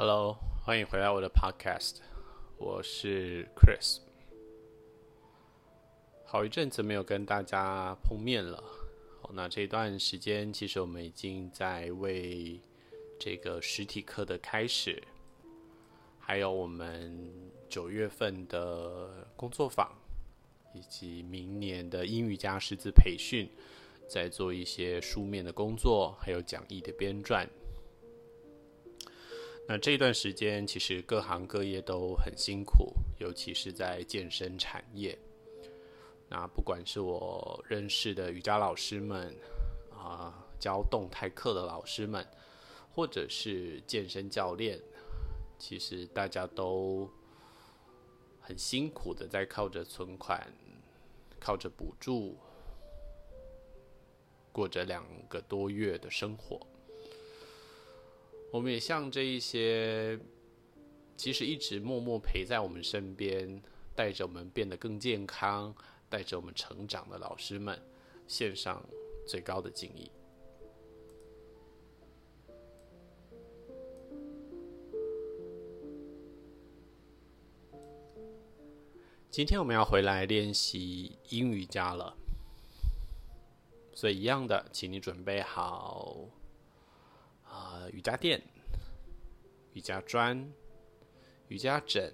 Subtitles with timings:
[0.00, 1.96] Hello，欢迎回来我的 Podcast，
[2.56, 3.98] 我是 Chris。
[6.24, 8.62] 好一阵子没有跟大家碰面了，
[9.32, 12.60] 那这段时间其实我们已经在为
[13.18, 15.02] 这个实体课的开始，
[16.18, 17.30] 还有我们
[17.68, 19.92] 九月份的工作坊，
[20.74, 23.48] 以及明年的英语加师资培训，
[24.08, 27.46] 在做一些书面的工作，还有讲义的编撰。
[29.68, 35.16] 那这段时间，其实各行各业都很辛苦，尤其是在健身产业。
[36.30, 39.34] 那不管是我认识的瑜伽老师们，
[39.92, 42.26] 啊，教动态课的老师们，
[42.92, 44.78] 或者是健身教练，
[45.58, 47.10] 其实大家都
[48.40, 50.46] 很辛苦的在靠着存款、
[51.40, 52.36] 靠着补助，
[54.52, 56.60] 过着两个多月的生活。
[58.50, 60.18] 我们也向这一些
[61.16, 63.62] 其实一直默默陪在我们身边，
[63.94, 65.74] 带着我们变得更健康，
[66.08, 67.80] 带着我们成长的老师们，
[68.26, 68.82] 献上
[69.26, 70.10] 最高的敬意。
[79.30, 82.16] 今天我们要回来练习英语家了，
[83.94, 86.16] 所以一样的，请你准备好。
[87.44, 88.42] 啊、呃，瑜伽垫、
[89.74, 90.52] 瑜伽砖、
[91.48, 92.12] 瑜伽枕、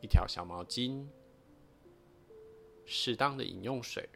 [0.00, 1.04] 一条小毛巾、
[2.92, 4.06] 适当的饮用水。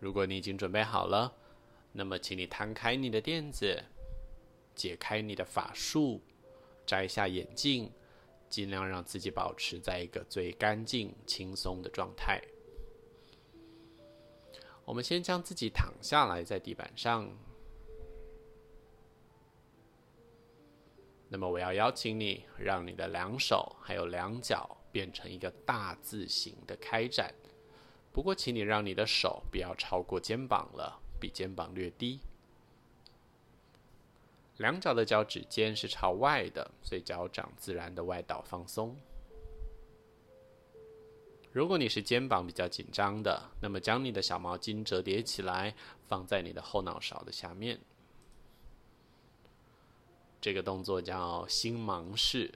[0.00, 1.32] 如果你已经准备好了，
[1.92, 3.80] 那么请你摊开你的垫子，
[4.74, 6.20] 解开你的法术，
[6.84, 7.92] 摘下眼镜，
[8.48, 12.42] 尽量让自己保持在一个最干净、轻松的状态。
[14.84, 17.32] 我们先将自己躺下来在地板上。
[21.34, 27.34] 那么，我要邀请你，让你的两手还有两脚变成一个大字形的开展。
[28.12, 32.20] 不过，请你让你的手不要超过肩膀了，比肩膀略低。
[34.58, 38.94] 两脚的脚趾尖是朝外的，所以脚掌自然的外倒放松。
[41.50, 45.74] 如果你是肩膀比较紧张的，那么将你的小毛巾折叠起来，
[46.06, 47.80] 放在你的后脑勺的下面。
[50.42, 52.52] 这个动作叫星芒式。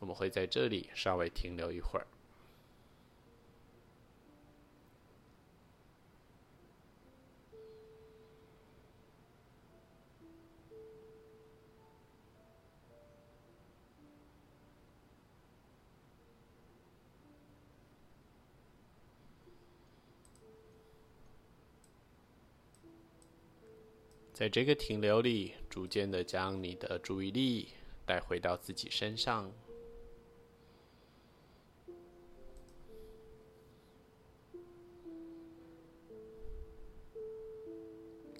[0.00, 2.06] 我们会在这里稍微停留一会儿。
[24.42, 27.68] 在这个停留里，逐渐的将你的注意力
[28.04, 29.48] 带回到自己身上，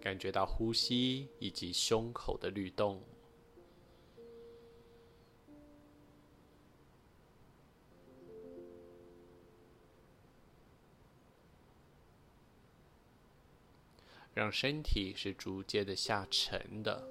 [0.01, 3.01] 感觉到呼吸以及胸口的律动。
[14.35, 17.07] 让身体是逐渐的下沉的，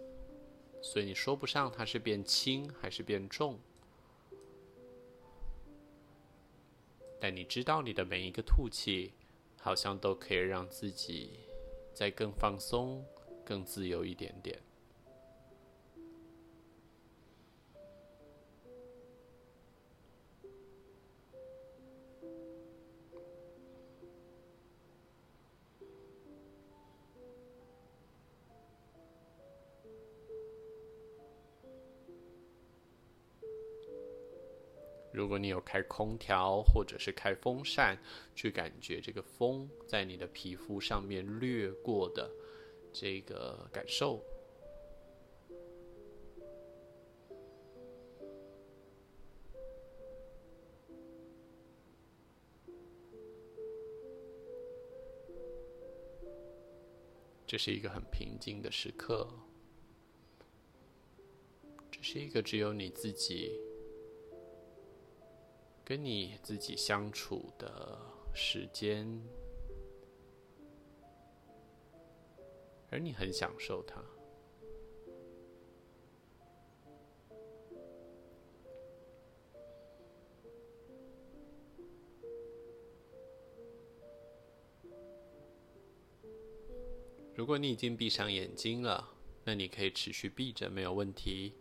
[0.82, 3.60] 所以你说不上它是变轻还是变重，
[7.20, 9.14] 但你知道你的每一个吐气，
[9.60, 11.40] 好像都可以让自己
[11.94, 13.06] 再更放松、
[13.46, 14.60] 更自由一点点。
[35.22, 37.96] 如果你有开空调或者是开风扇，
[38.34, 42.28] 去感觉这个风在你的皮肤上面掠过的
[42.92, 44.20] 这个感受，
[57.46, 59.30] 这是一个很平静的时刻，
[61.92, 63.71] 这是一个只有你自己。
[65.84, 68.00] 跟你自己相处的
[68.34, 69.06] 时间，
[72.90, 74.02] 而你很享受它。
[87.34, 89.10] 如果你已经闭上眼睛了，
[89.44, 91.56] 那你可以持续闭着，没有问题。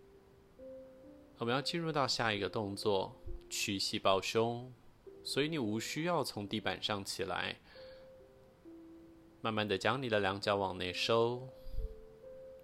[1.38, 3.16] 我们要进入到下一个动作，
[3.50, 4.72] 屈膝抱胸，
[5.22, 7.56] 所以你无需要从地板上起来，
[9.42, 11.46] 慢慢的将你的两脚往内收。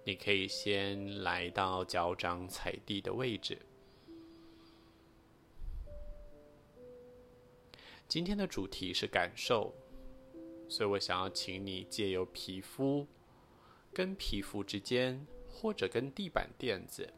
[0.05, 3.59] 你可以先来到脚掌踩地的位置。
[8.07, 9.73] 今天的主题是感受。
[10.69, 13.07] 所以我想要请你借由皮肤
[13.93, 17.09] 跟皮肤之间，或者跟地板垫子，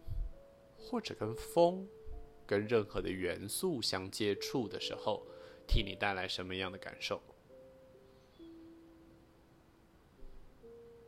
[0.77, 1.88] 或者跟风，
[2.50, 5.24] 跟任何的元素相接触的时候，
[5.68, 7.22] 替你带来什么样的感受？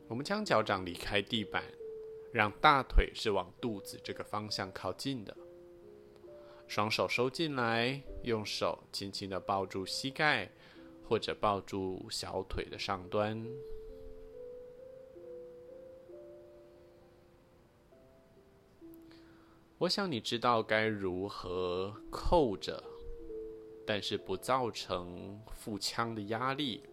[0.06, 1.64] 我们将脚掌离开地板，
[2.32, 5.36] 让大腿是往肚子这个方向靠近的。
[6.68, 10.48] 双手收进来，用手轻轻的抱住膝盖。
[11.04, 13.46] 或者抱住小腿的上端。
[19.82, 22.80] 我想你知道该如何扣着，
[23.84, 26.84] 但是不造成腹腔的压力。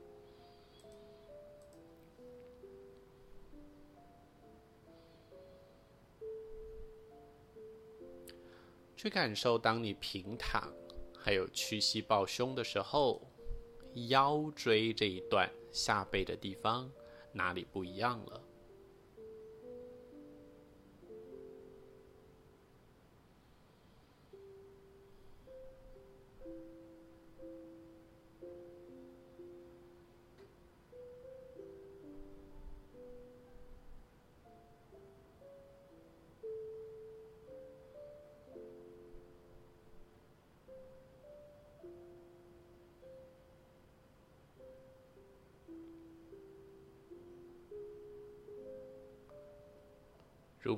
[8.98, 10.74] 去感受，当你平躺，
[11.16, 13.22] 还有屈膝抱胸的时候。
[14.08, 16.90] 腰椎这一段下背的地方
[17.34, 18.42] 哪里不一样了？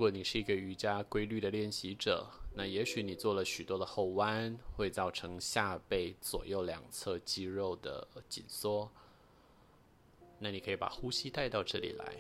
[0.02, 8.92] 如果你是一个瑜伽规律的练习者，那也许你做了许多的后弯，会造成下背左右两侧肌肉的紧缩。
[10.40, 12.16] 那你可以把呼吸带到这里来，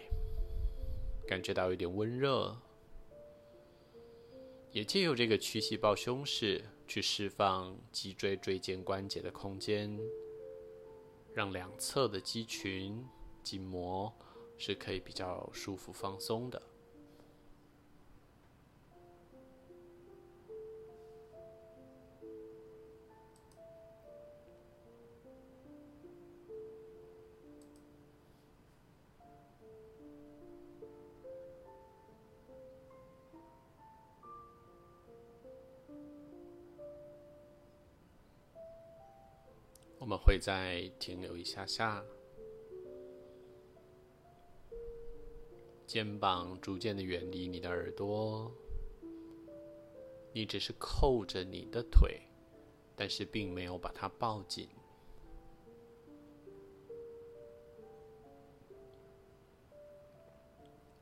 [1.28, 2.56] 感觉到有点温热，
[4.72, 10.00] 也借由这个屈膝抱胸式去释放脊椎椎间关节的空间，
[11.33, 13.04] 让两侧的肌群
[13.42, 14.13] 筋膜
[14.56, 16.62] 是可以比较舒服放松的。
[40.42, 42.04] 再停留一下下，
[45.86, 48.52] 肩膀逐渐的远离你的耳朵，
[50.33, 52.21] 你只是扣着你的腿，
[52.95, 54.68] 但是并没有把它抱紧。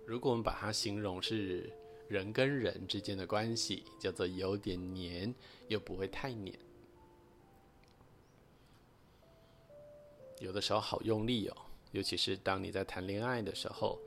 [0.05, 1.71] 如果我们把它形容是
[2.09, 5.33] 人跟人之间的关系，叫做有点黏，
[5.69, 6.59] 又不会太黏。
[10.39, 11.55] 有的时候好用力哦，
[11.91, 13.99] 尤其是当你在谈恋爱的时候，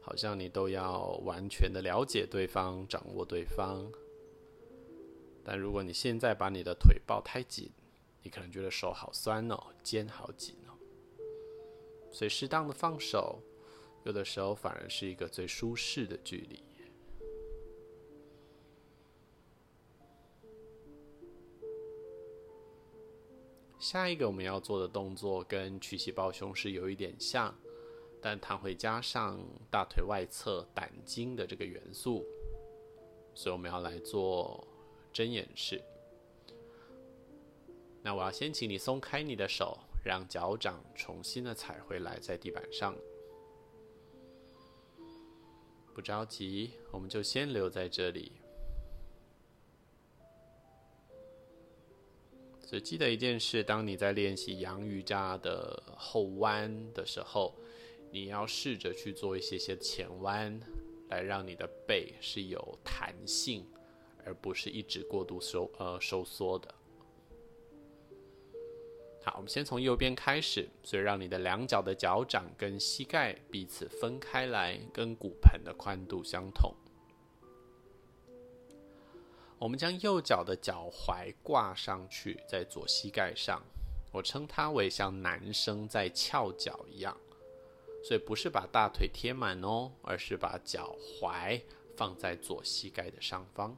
[0.00, 3.90] 好像你都要完全的了解对方，掌握对方。
[5.44, 7.70] 但如果你现在把你的腿抱太紧，
[8.22, 10.76] 你可能觉得手好酸哦，肩好紧哦。
[12.10, 13.40] 所以适当的放手，
[14.04, 16.62] 有的时候反而是一个最舒适的距离。
[23.78, 27.54] 下一个我们要做的动作跟屈膝抱胸是有一点像，
[28.20, 29.38] 但它会加上
[29.70, 32.24] 大腿外侧胆经的这个元素，
[33.34, 34.66] 所以我们要来做
[35.12, 35.80] 睁眼式。
[38.02, 42.96] 那我要先请你松开你的手，让脚掌重新的踩回来在地板上。
[45.94, 48.32] 不着急，我们就先留在这里。
[52.68, 57.54] 所以记得一件事：当你在练习阳瑜伽的后弯的时候，
[58.10, 60.60] 你要试着去做一些些前弯，
[61.08, 63.66] 来让你的背是有弹性，
[64.22, 66.74] 而不是一直过度收呃收缩的。
[69.24, 76.70] 好，我们先从右边开始，所以让你的两脚的脚掌跟膝盖彼此分开来，跟骨盆的宽度相同。
[79.58, 83.60] 我们将右脚的脚踝挂上去，在左膝盖上，
[84.12, 87.16] 我称它为像男生在翘脚一样，
[88.04, 91.60] 所以不是把大腿贴满哦，而是把脚踝
[91.96, 93.76] 放在左膝盖的上方。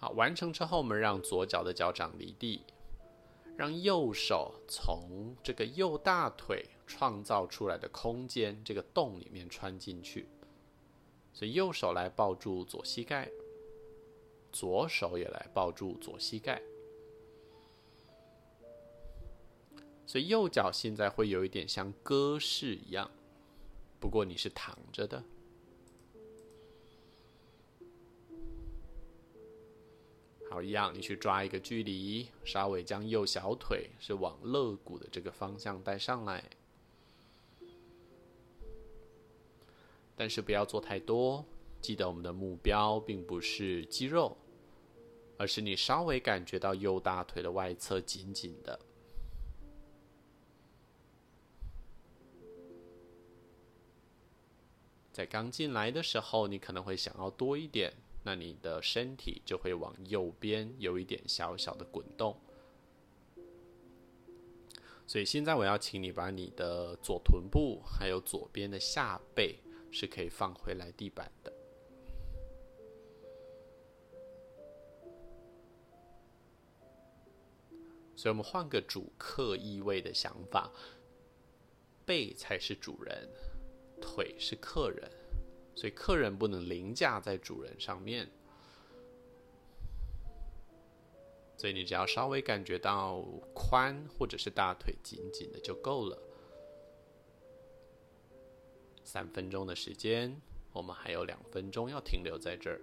[0.00, 2.64] 好，完成之后，我们让左脚的脚掌离地，
[3.56, 10.28] 让右手从这个右大腿创造出来的空间这个洞里面穿进去。
[11.38, 13.30] 所以右手来抱住左膝盖，
[14.50, 16.60] 左手也来抱住左膝盖。
[20.04, 23.08] 所以右脚现在会有一点像鸽式一样，
[24.00, 25.22] 不过你是躺着的。
[30.50, 36.42] 好，一样，你去抓一个距离，稍微将右小腿是往肋骨的这个方向带上来。
[40.20, 41.44] 但是不要做太多，
[41.80, 44.36] 记得我们的目标并不是肌肉，
[45.36, 48.80] 而是你稍微感觉到右大腿的外侧紧紧的。
[55.12, 57.92] 在刚进来的时候，你可能会想要多一点，
[58.24, 62.36] 那你的身体就会往右边有一点小小的滚动。
[65.06, 69.56] 所以现在我要请你把你的左臀部还有左边的下背。
[69.90, 71.52] 是可以放回来地板的，
[78.14, 80.70] 所以我们换个主客意味的想法，
[82.04, 83.28] 背才是主人，
[84.00, 85.10] 腿是客人，
[85.74, 88.28] 所以客人不能凌驾在主人上面，
[91.56, 93.22] 所以你只要稍微感觉到
[93.54, 96.22] 宽或者是大腿紧紧的就够了。
[99.08, 100.38] 三分钟的时间，
[100.70, 102.78] 我们还有两分钟要停留在这儿。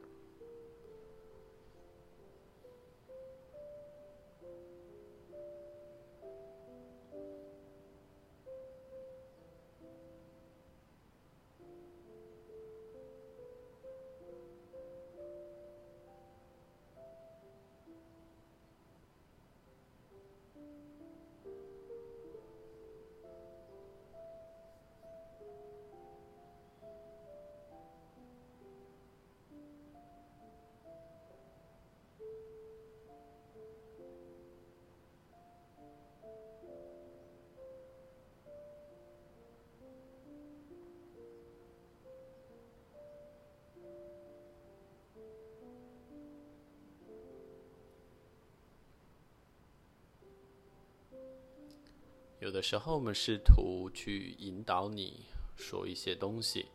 [52.46, 55.25] 有的时候，我们试图去引导你
[55.58, 56.68] 说一些东西，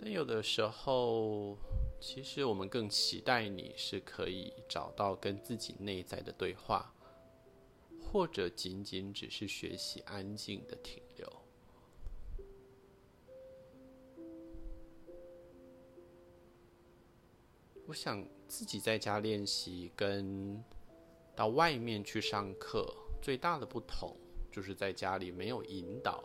[0.00, 1.58] 但有的时候，
[2.00, 6.90] 其实我们更期待你是可以找到跟自己内在的对话，
[8.00, 11.30] 或者仅仅只是学习安静的停留。
[17.86, 20.64] 我想自己在家练习，跟
[21.36, 23.00] 到外面去上课。
[23.22, 24.16] 最大的不同
[24.50, 26.24] 就是在家里没有引导，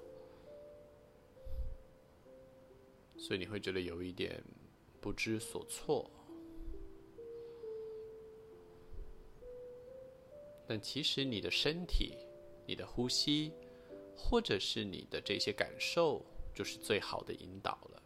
[3.15, 4.43] 所以你会觉得有一点
[4.99, 6.09] 不知所措。
[10.67, 12.17] 但其实你的身体、
[12.65, 13.53] 你的呼吸，
[14.17, 18.03] 或者是你的这些感受，就是最好的引导了。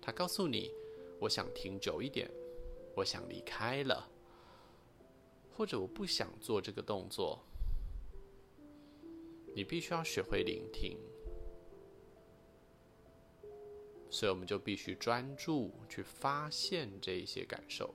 [0.00, 0.70] 他告诉你
[1.20, 2.30] ：“我想停久一点，
[2.96, 4.08] 我想离开了，
[5.54, 7.38] 或者我不想做这个动作。”
[9.54, 10.98] 你必须要学会聆听，
[14.08, 17.94] 所以我们就必须专注去发现这一些感受。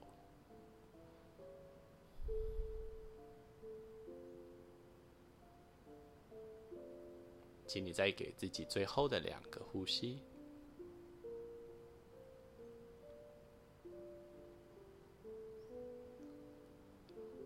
[7.66, 10.22] 请你再给自己最后的两个呼吸。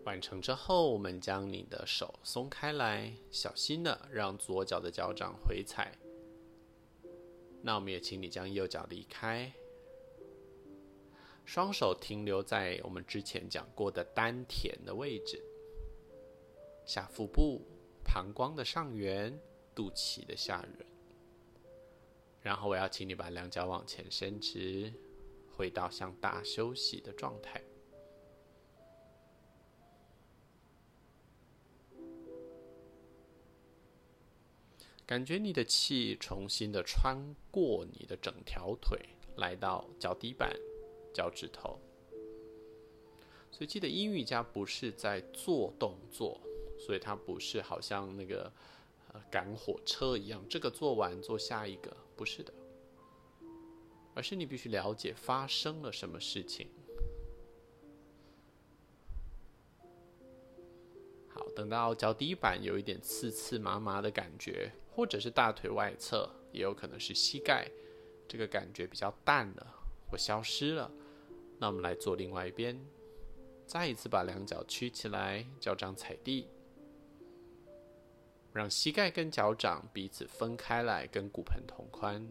[0.05, 5.97] 完成之后，我们将你的手松开来，小心的让左脚的脚掌回踩。
[7.61, 9.53] 那我们也请你将右脚离开，
[11.45, 15.41] 双手停留在我们之前讲过的丹田的位置，
[16.85, 17.61] 下腹部、
[18.03, 19.39] 膀胱的上缘、
[19.73, 20.85] 肚脐的下缘。
[22.41, 24.93] 然后我要请你把两脚往前伸直，
[25.49, 27.63] 回到像大休息的状态。
[35.05, 37.17] 感觉你的气重新的穿
[37.51, 38.97] 过你的整条腿，
[39.35, 40.57] 来到脚底板、
[41.13, 41.77] 脚趾头。
[43.51, 46.39] 所以记得，阴瑜伽不是在做动作，
[46.79, 48.51] 所以它不是好像那个
[49.11, 52.53] 呃赶火车一样，这个做完做下一个，不是的，
[54.15, 56.69] 而是你必须了解发生了什么事情。
[61.27, 64.71] 好，等到脚底板有一点刺刺麻麻的感觉。
[64.95, 67.67] 或者是大腿外侧，也有可能是膝盖，
[68.27, 69.67] 这个感觉比较淡了
[70.07, 70.91] 或消失了。
[71.57, 72.79] 那我们来做另外一边，
[73.65, 76.47] 再一次把两脚屈起来，脚掌踩地，
[78.51, 82.27] 让膝盖跟脚掌彼此分开来，跟骨盆同宽。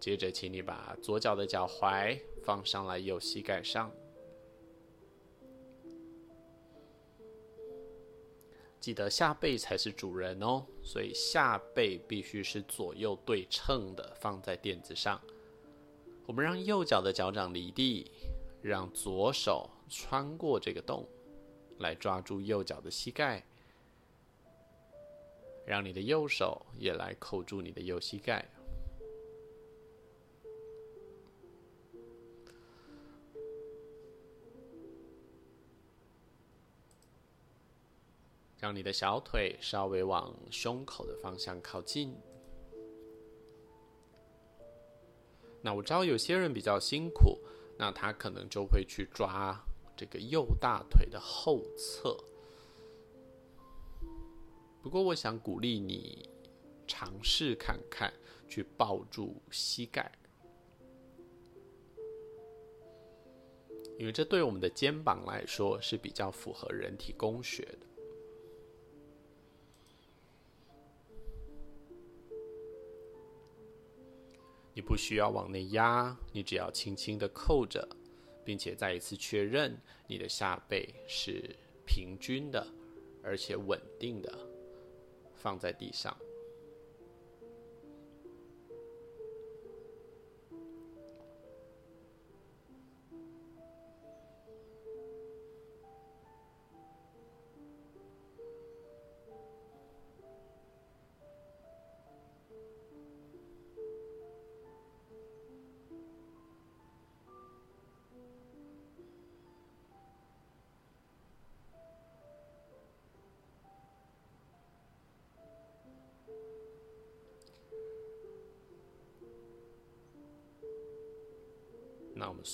[0.00, 3.92] 接着，请你把左脚的脚踝放上来右膝盖上。
[8.86, 15.20] 记得下背才是主人哦，所以下背必须是左右对称的，放在垫子上。
[16.24, 18.08] 我们让右脚的脚掌离地，
[18.62, 21.04] 让左手穿过这个洞，
[21.78, 23.44] 来抓住右脚的膝盖，
[25.66, 28.48] 让你的右手也来扣住你的右膝盖。
[38.58, 42.16] 让你的小腿稍微往胸口的方向靠近。
[45.62, 47.38] 那我知道有些人比较辛苦，
[47.76, 49.60] 那他可能就会去抓
[49.96, 52.16] 这个右大腿的后侧。
[54.82, 56.28] 不过，我想鼓励你
[56.86, 58.12] 尝试看看，
[58.48, 60.12] 去抱住膝盖，
[63.98, 67.85] 因为这对我们的肩膀来说是比较符合人体工学的。
[74.76, 77.88] 你不需要往内压，你只要轻轻的扣着，
[78.44, 79.74] 并且再一次确认
[80.06, 82.66] 你的下背是平均的，
[83.22, 84.30] 而且稳定的
[85.34, 86.14] 放在地上。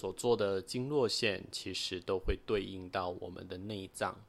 [0.02, 4.20] 所做的经络线，其实都会对应到我们的内脏，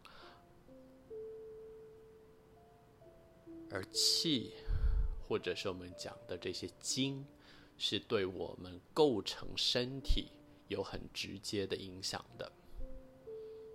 [3.71, 4.51] 而气，
[5.27, 7.25] 或者是我们讲的这些经，
[7.75, 10.27] 是对我们构成身体
[10.67, 12.51] 有很直接的影响的。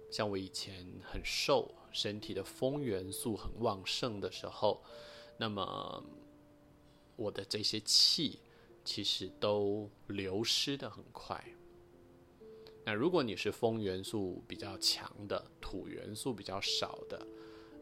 [0.08, 4.84] 像我以前很瘦，身体的风元素很旺盛的时候，
[5.36, 6.04] 那么
[7.16, 8.38] 我的这些气。
[8.84, 11.44] 其实都流失的很快。
[12.88, 17.20] 那如果你是风元素比较强的，土元素比较少的，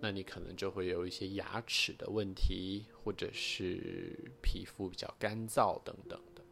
[0.01, 6.43] 那你可能就会有一些牙齿的问题，或者是皮肤比较干燥等等的，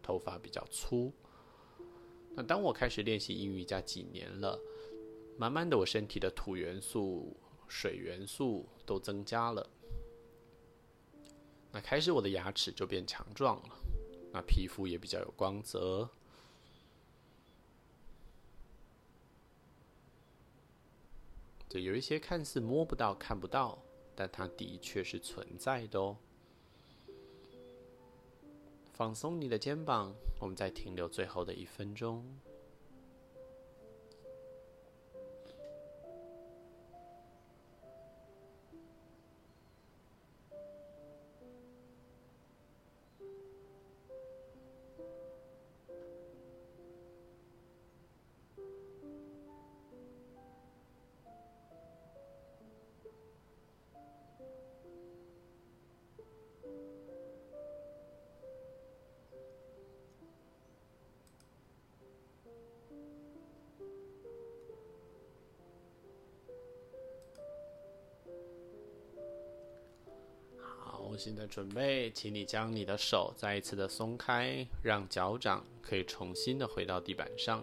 [0.00, 1.12] 头发比较粗。
[2.36, 4.60] 那当我开始练习阴瑜伽几年了，
[5.36, 9.68] 慢慢的我身体的土元素、水元素都增加了，
[11.72, 13.74] 那开始我的牙齿就变强壮了。
[14.32, 16.08] 那皮肤也比较有光泽，
[21.78, 23.78] 有一些看似摸不到、看不到，
[24.14, 26.16] 但它的确是存在的哦。
[28.92, 32.24] 放松你的肩膀，我们再停留最后的一分钟。
[71.14, 77.62] 重新的准备，请你将你的手再一次的松开，让脚掌可以重新的回到地板上。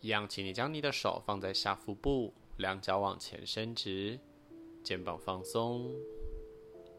[0.00, 4.18] 一样，请你将你的手放在下腹部，两脚往前伸直，
[4.82, 5.92] 肩膀放松。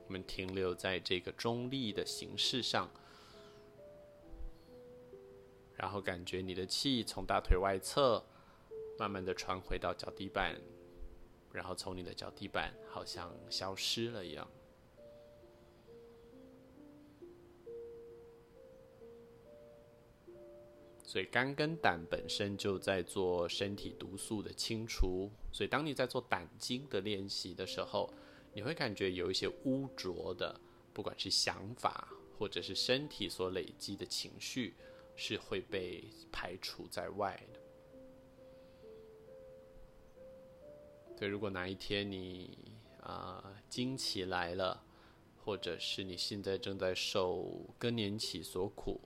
[0.05, 2.87] 我们停留在这个中立的形式上，
[5.73, 8.23] 然后感觉你的气从大腿外侧
[8.99, 10.61] 慢慢的传回到脚底板，
[11.53, 14.47] 然后从你的脚底板好像消失了一样。
[21.03, 28.13] 所以肝跟胆本身就在做身体毒素的清除，所以当你在做胆经的练习的时候，
[28.53, 30.57] 你会感觉有一些污浊的，
[30.93, 34.73] 不管是想法或者是身体所累积的情绪，
[35.17, 37.60] 是会被排除在外的。
[41.21, 42.57] 所以如果哪一天你
[43.03, 44.83] 啊、经期来了，
[45.45, 48.99] 或者是你现在正在受更年期所苦。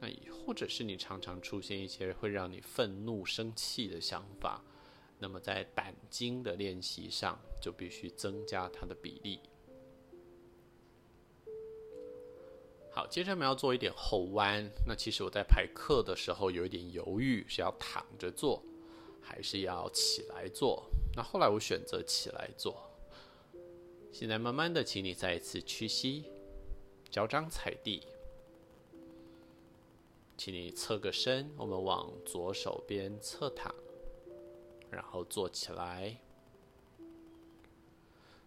[0.00, 4.60] 那或者是你常常出现一些会让你愤怒、生气的想法，
[5.20, 9.38] 那么在胆经的练习上就必须增加它的比例。
[12.90, 14.68] 好，接着我们要做一点后弯。
[14.84, 18.60] 那其实我在排课的时候有一点犹豫，是要躺着做，
[19.28, 20.88] 还是要起来做？
[21.16, 22.88] 那后来我选择起来做。
[24.12, 26.24] 现在慢慢的，请你再一次屈膝，
[27.10, 28.06] 脚掌踩地。
[30.36, 33.74] 请你侧个身，我们往左手边侧躺，
[34.90, 36.18] 然后坐起来。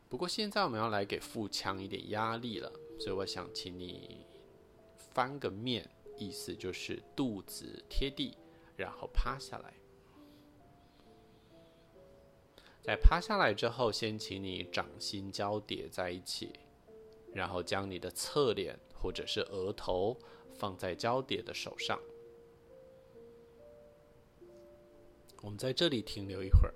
[0.08, 4.26] 不过现在我们要来给腹腔一点压力了，所以我想请你
[4.98, 5.88] 翻个面，
[6.18, 8.38] 意思就是肚子贴地，
[8.76, 9.74] 然后趴下来。
[12.82, 16.52] 在趴下来之后，先请你掌心交叠在一起，
[17.34, 20.18] 然后将你的侧脸或者是额头。
[20.56, 21.98] 放在交叠的手上，
[25.42, 26.74] 我们在这里停留一会儿。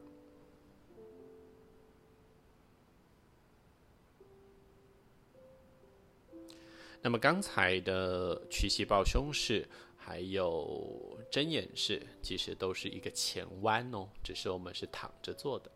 [7.02, 15.70] 那么刚才的屈膝抱胸式，还有睁眼式，其实都是一个前弯哦，只是我们是躺着做的。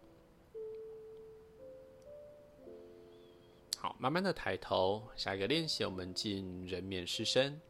[3.80, 7.62] 好，慢慢的抬头，下一个练习我们进人面狮身。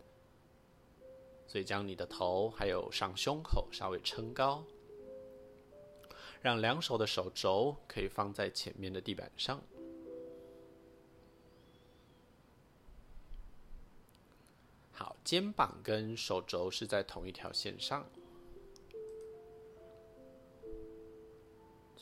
[1.45, 4.65] 所以，将你的头还有上胸口稍微撑高，
[6.41, 9.61] 让两手的手肘可以放在前面的地板上。
[14.91, 18.05] 好，肩膀跟手肘是在同一条线上，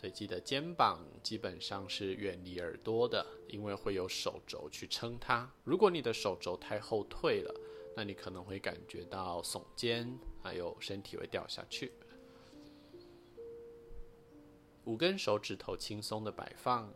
[0.05, 5.51] 所以记得肩膀基本上是远离耳朵的，因为会有手肘去撑它。
[5.63, 7.51] 如果你的手肘太后退了，
[7.95, 11.91] 那你可能会感觉到耸肩，还有身体会掉下去。
[14.83, 16.93] 五根手指头轻松的摆放，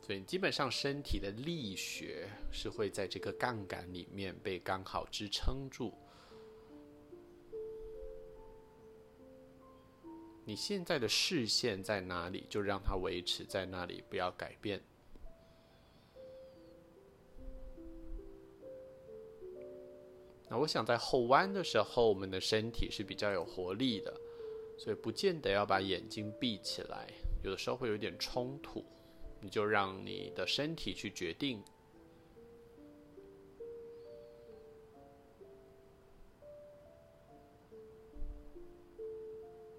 [0.00, 5.94] 所以基本上身体的力学是会在这个杠杆里面被刚好支撑住。
[10.48, 14.80] 你现在的视线在哪里，就让它维持在那里，不要改变。
[20.48, 24.18] 那我想在后弯的时候，我们的身体是比较有活力的，
[24.78, 27.06] 所以不见得要把眼睛闭起来，
[27.44, 28.82] 有的时候会有点冲突，
[29.42, 31.62] 你就让你的身体去决定。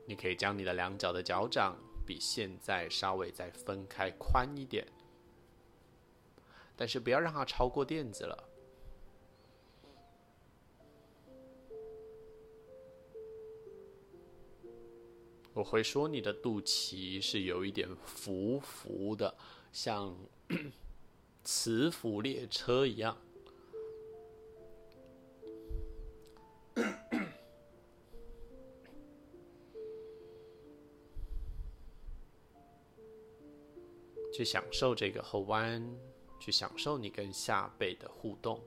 [0.09, 4.87] 你可以将你的两脚的脚掌比现在稍微再分开宽一点，
[6.75, 8.49] 但是不要让它超过垫子了。
[15.53, 19.37] 我会说你的肚脐是有一点浮浮的，
[19.71, 20.17] 像
[21.45, 23.15] 磁浮列车一样。
[34.39, 35.85] 去享受这个后弯，
[36.39, 38.57] 去享受你跟下背的互动。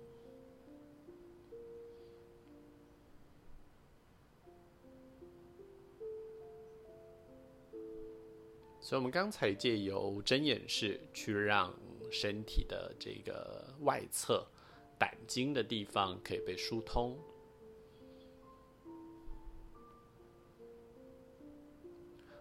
[8.83, 11.75] 所以，我们刚才借由睁眼式去让
[12.11, 14.47] 身体的这个外侧
[14.99, 17.19] 胆经的地方可以被疏通。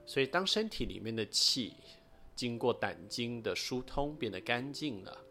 [0.06, 1.78] 所以，当身体里面的气
[2.42, 5.24] 经过胆经的疏通变得干净了，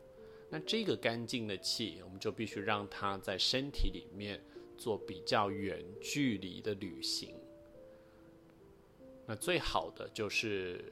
[0.49, 4.41] 那这个干净的气，我们就必须让它在身体里面
[4.79, 7.35] 做比较远距离的旅行。
[9.27, 10.85] 那最好的就是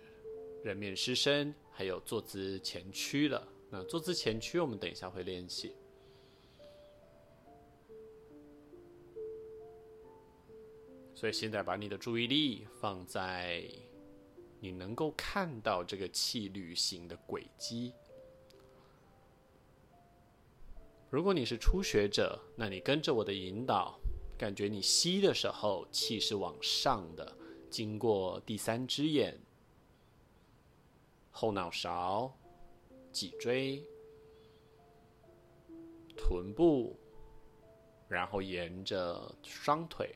[0.64, 3.46] 人面狮身，还有坐姿前屈了。
[3.70, 5.76] 那坐姿前屈，我们等一下会练习。
[11.14, 13.62] 所以现在把你的注意力放在
[14.60, 17.94] 你能够看到这个气旅行的轨迹。
[21.10, 23.98] 如果你是初学者，那你跟着我的引导，
[24.36, 27.36] 感觉你吸的时候气是往上的，
[27.70, 29.40] 经过第三只眼、
[31.30, 32.36] 后脑勺、
[33.10, 33.82] 脊椎、
[36.14, 36.98] 臀部，
[38.06, 40.14] 然后沿着双腿。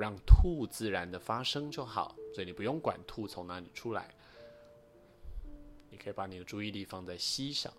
[0.00, 4.14] 让吐自然的发生就好，所以你不用管吐从哪里出来，
[5.90, 7.72] 你可以把你的注意力放在吸上。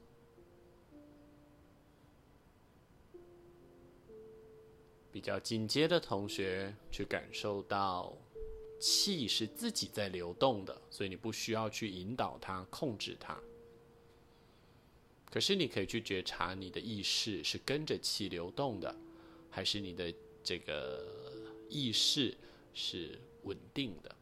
[5.12, 8.14] 比较进阶的同学去感受到
[8.80, 13.40] 气是自己在流动的，所以你不需要去引导它、控制它。
[15.32, 18.96] 可是你可以去觉察你的意识是跟着气流动的，
[19.50, 21.29] 还是你的这个。
[21.70, 22.36] 意识
[22.74, 24.16] 是稳定的，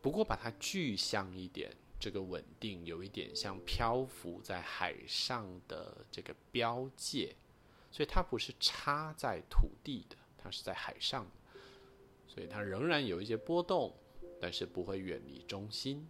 [0.00, 7.34] 不过把它具象一点，这个稳定有一点像漂浮在海上的这个标界，
[7.90, 11.26] 所以它不是插在土地的，它是在海上，
[12.28, 13.94] 所以它仍然有一些波动，
[14.40, 16.06] 但是不会远离中心。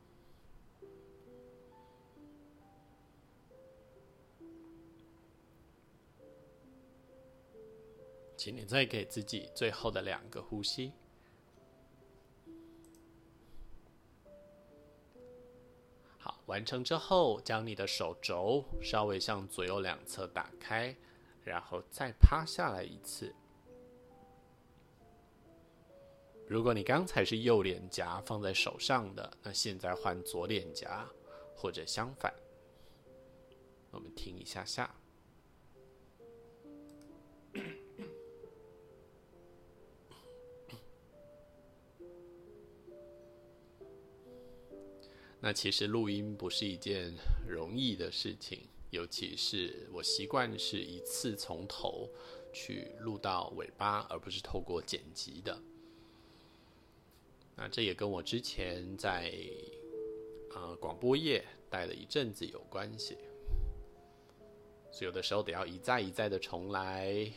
[8.41, 10.95] 请你再给自己最后的两个呼吸。
[16.17, 20.97] 好，完成之后，将你的手肘稍微向左右两侧打开，
[21.45, 23.35] 然后再趴下来一次。
[26.49, 31.07] 如果你刚才是右脸颊放在手上的，那现在换左脸颊，
[31.55, 32.33] 或者相反。
[33.91, 35.00] 我们停一下下。
[45.43, 47.15] 那其实录音不是一件
[47.49, 52.09] 容易的事情，尤其是我习惯是一次从头
[52.53, 55.59] 去录到尾巴，而不是透过剪辑的。
[57.57, 59.33] 那这也跟我之前在
[60.55, 63.17] 呃广播业待了一阵子有关系，
[64.93, 67.31] 所以有的时候得要一再一再的重来。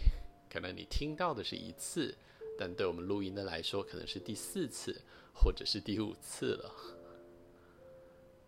[0.50, 2.14] 可能你听到的是一次，
[2.60, 5.02] 但对我们录音的来说，可能是第四次
[5.34, 6.72] 或者是第五次了。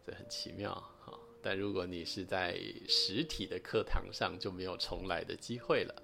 [0.05, 0.71] 这很奇妙
[1.03, 6.03] 哈，但如果你是在实体的课堂上，就没有重来的机会了。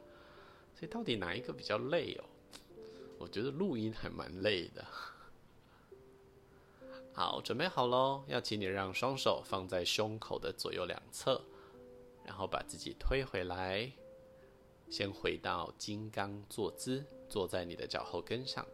[0.73, 2.25] 所以到底哪一个比较累哦？
[3.19, 4.83] 我觉得录音还蛮累的。
[7.13, 11.39] 好，准备好喽，要请你让双手放在胸口的左右两侧，
[12.25, 13.91] 然后把自己推回来，
[14.89, 18.65] 先回到金刚坐姿，坐在你的脚后跟上。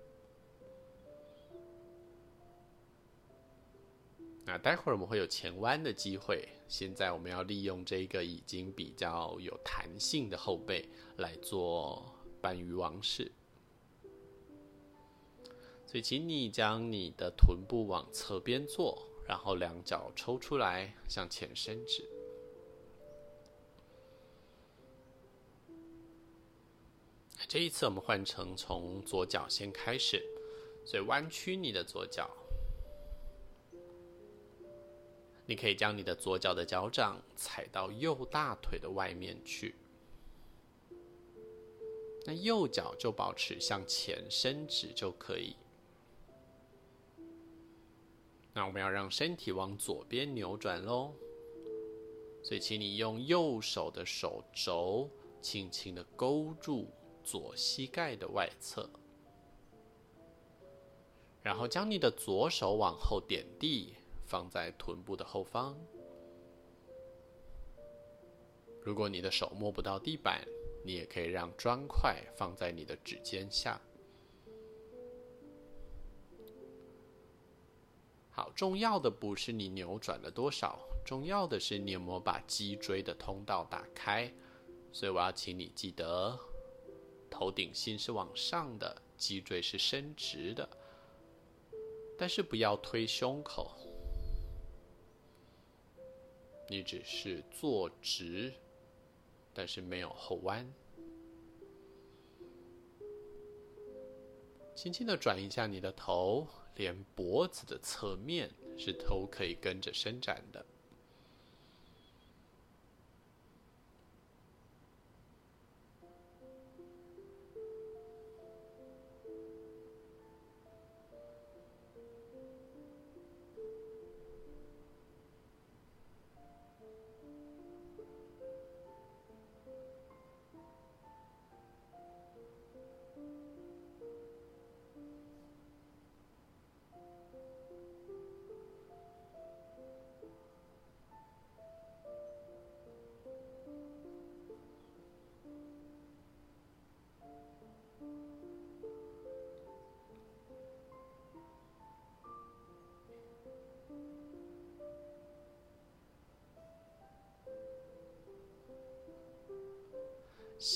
[4.50, 13.30] 那待会儿我们会有前弯的机会，现在我们要利用这个已经比较有弹性的后背来做半鱼王式。
[15.86, 22.10] 所以，请你将你的臀部往侧边坐，然后两脚抽出来向前伸直。
[27.50, 30.24] 这一次我们换成从左脚先开始，
[30.86, 32.30] 所以弯曲你的左脚。
[35.50, 39.76] 你可以将你的左脚的脚掌踩到右大腿的外面去，
[42.26, 45.56] 那右脚就保持向前伸直就可以。
[48.54, 51.14] 那我们要让身体往左边扭转喽，
[52.44, 56.90] 所以请你用右手的手肘轻轻的勾住
[57.24, 58.90] 左膝盖的外侧，
[61.42, 63.94] 然后将你的左手往后点地。
[64.28, 65.76] 放在臀部的后方。
[68.84, 70.46] 如果你的手摸不到地板，
[70.86, 73.82] 你也可以让砖块放在你的指尖下。
[78.30, 84.32] 好，重要的不是你扭转了多少，重要的是你有没有把脊椎的通道打开。
[84.92, 86.40] 所以我要请你记得，
[87.30, 90.70] 头顶心是往上的，脊椎是伸直的，
[92.18, 93.76] 但是不要推胸口。
[96.70, 98.54] 你只是坐直，
[99.54, 100.70] 但是没有后弯。
[104.76, 110.66] 轻轻的转一下你的头，连脖子的侧面是头可以跟着伸展的。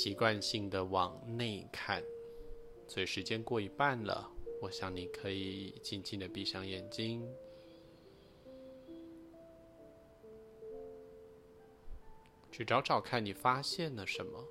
[0.02, 2.04] 习惯性的往内看，
[2.88, 4.28] 所以时间过一半了，
[4.60, 7.24] 我想你可以静静的闭上眼睛，
[12.52, 14.44] 去找找看你发现了什么，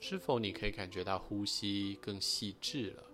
[0.00, 3.09] 是否你可以感觉到呼吸更细致了？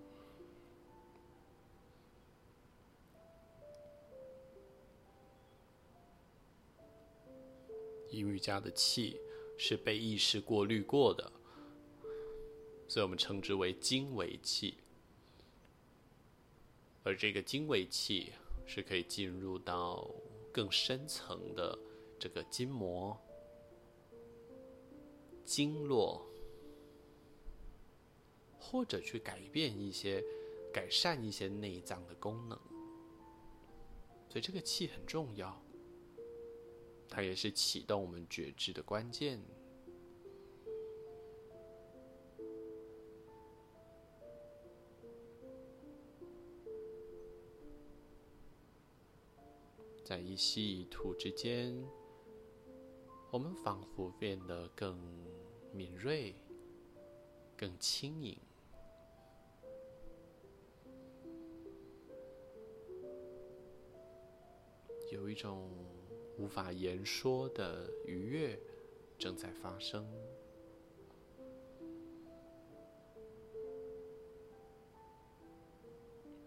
[8.17, 9.21] 阴瑜伽的气
[9.59, 11.31] 是被意识过滤过的，
[12.89, 14.79] 所以我们称之为经纬气。
[17.03, 18.33] 而这个经纬气
[18.67, 20.11] 是可以进入到
[20.51, 21.79] 更深层的
[22.19, 23.17] 这个筋膜、
[25.45, 26.27] 经络，
[28.59, 30.25] 或者去改变一些、
[30.73, 32.59] 改善一些内脏的功能。
[34.29, 35.63] 所以这个气很重要。
[37.09, 39.41] 它也是启动我们觉知的关键。
[50.05, 51.75] 在一吸一吐之间，
[53.33, 54.97] 我们仿佛变得更
[55.73, 56.35] 敏锐、
[57.57, 58.39] 更轻盈，
[65.11, 65.96] 有一种。
[66.39, 68.59] 无法言说的愉悦
[69.19, 70.07] 正在发生，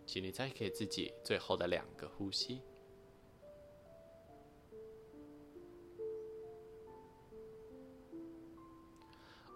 [0.06, 2.62] 请你再给自己最后的两个呼吸。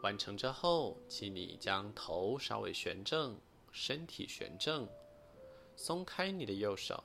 [0.01, 3.39] 完成之后，请你将头稍微旋正，
[3.71, 4.89] 身体旋正，
[5.75, 7.01] 松开你的右手，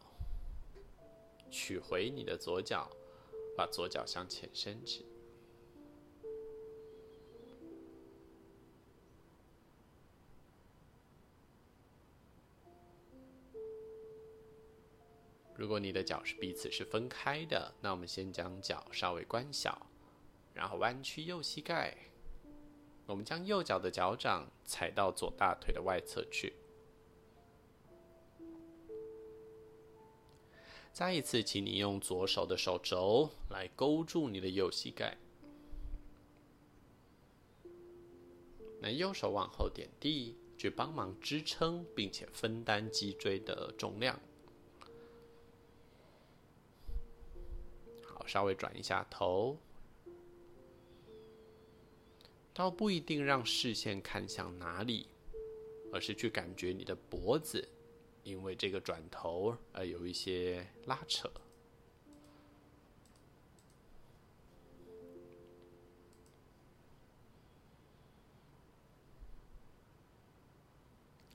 [1.50, 2.90] 取回你的左脚。
[3.58, 5.04] 把左脚向前伸直。
[15.56, 19.90] 如果你的脚是彼此是分开的，那我们先将脚稍微关小，
[20.54, 21.92] 然后弯曲右膝盖。
[23.06, 26.54] 我们将右脚的脚掌踩到左大腿的外侧去。
[30.98, 35.16] 再一次，请你用左手的手肘来勾住你的右膝盖，
[38.80, 44.18] 那右手往后点地，去帮忙支撑，并且分担脊椎的重量。
[48.04, 49.56] 好，稍微转一下头，
[52.52, 55.06] 倒不一定让视线看向哪里，
[55.92, 57.68] 而是去感觉你的脖子。
[58.28, 61.30] 因为这个转头而有一些拉扯，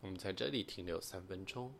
[0.01, 1.73] 我们在这里停留三分钟。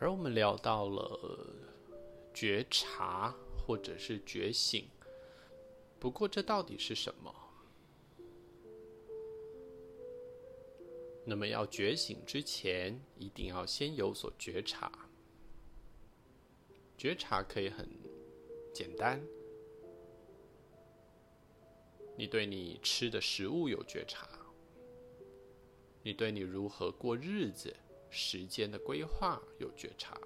[0.00, 1.54] 而我们聊到了
[2.32, 4.88] 觉察或者是觉醒。
[5.98, 7.34] 不过，这到底是什么？
[11.26, 14.90] 那么，要觉醒之前，一定要先有所觉察。
[16.96, 17.86] 觉察可以很
[18.72, 19.22] 简单，
[22.16, 24.26] 你对你吃的食物有觉察，
[26.02, 27.76] 你对你如何过日子、
[28.10, 30.20] 时间的规划有觉察。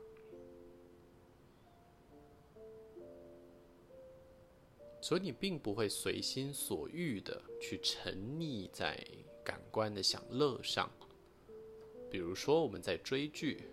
[5.01, 8.99] 所以你并不会随心所欲的去沉溺在
[9.45, 10.91] 感官的享乐上。
[12.11, 13.69] 比如说我们在追剧，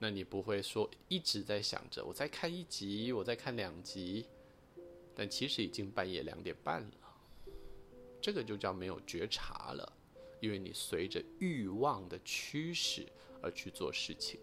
[0.00, 4.26] 那你不会说一直在想着我再看一集，我再看两集，
[5.14, 7.16] 但其实已经半夜两点半了。
[8.20, 9.92] 这个就叫没有觉察了，
[10.40, 13.06] 因为你随着欲望的驱使
[13.42, 14.40] 而去做事情。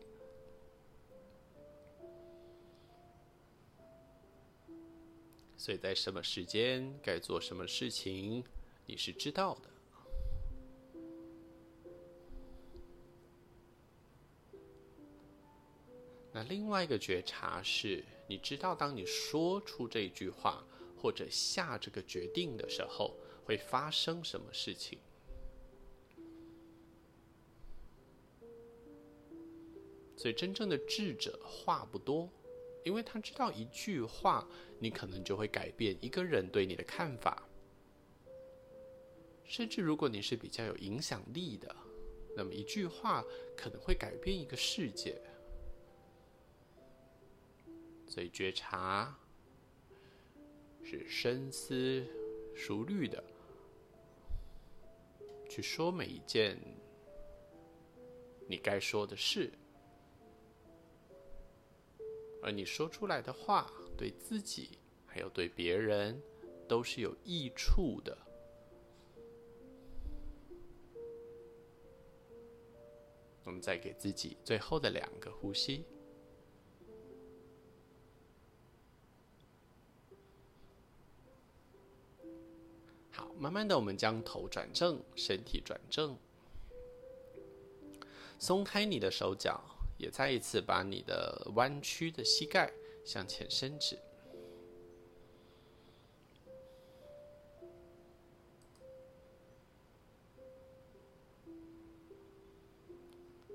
[5.57, 8.43] 所以在什么时间该做什么事情，
[8.85, 9.69] 你是知道的。
[16.31, 20.63] 那另外一个觉察是，你知道当你说出这句话
[20.97, 23.15] 或者下这个决定的时候，
[23.45, 24.99] 会发生什么事情。
[30.25, 32.27] 所以真正的智者话不多。
[32.83, 34.47] 因为他知道一句话，
[34.79, 37.47] 你可能就会改变一个人对你的看法。
[39.43, 41.75] 甚至如果你是比较有影响力的，
[42.35, 43.23] 那么一句话
[43.55, 45.15] 可能会改变一个世界。
[48.07, 49.15] 所以觉察
[50.83, 52.03] 是深思
[52.55, 53.23] 熟虑的
[55.47, 56.59] 去说每一件
[58.47, 59.53] 你该说的事。
[62.45, 64.77] 而你说出来的话，对自己
[65.07, 66.21] 还有对别人，
[66.67, 68.15] 都是有益处的。
[73.45, 75.85] 我们再给自己最后的两个呼吸。
[83.09, 86.15] 好，慢慢的，我们将头转正，身体转正，
[88.37, 89.74] 松开你的手脚。
[89.97, 92.71] 也再一次把你的弯曲的膝盖
[93.05, 93.97] 向前伸直。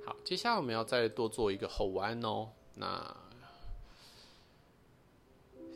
[0.05, 2.51] 好，接下来我们要再多做一个后弯哦。
[2.75, 3.17] 那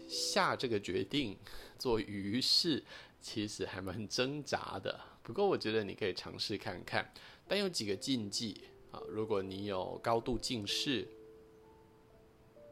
[0.08, 1.36] 下这个决定
[1.78, 2.82] 做鱼式，
[3.20, 4.98] 其实还蛮挣扎的。
[5.22, 7.12] 不过我觉得你可以尝试看看，
[7.46, 8.64] 但有几个禁忌。
[9.08, 11.08] 如果你有高度近视、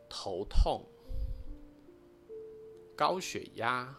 [0.08, 0.84] 头痛、
[2.96, 3.96] 高血压，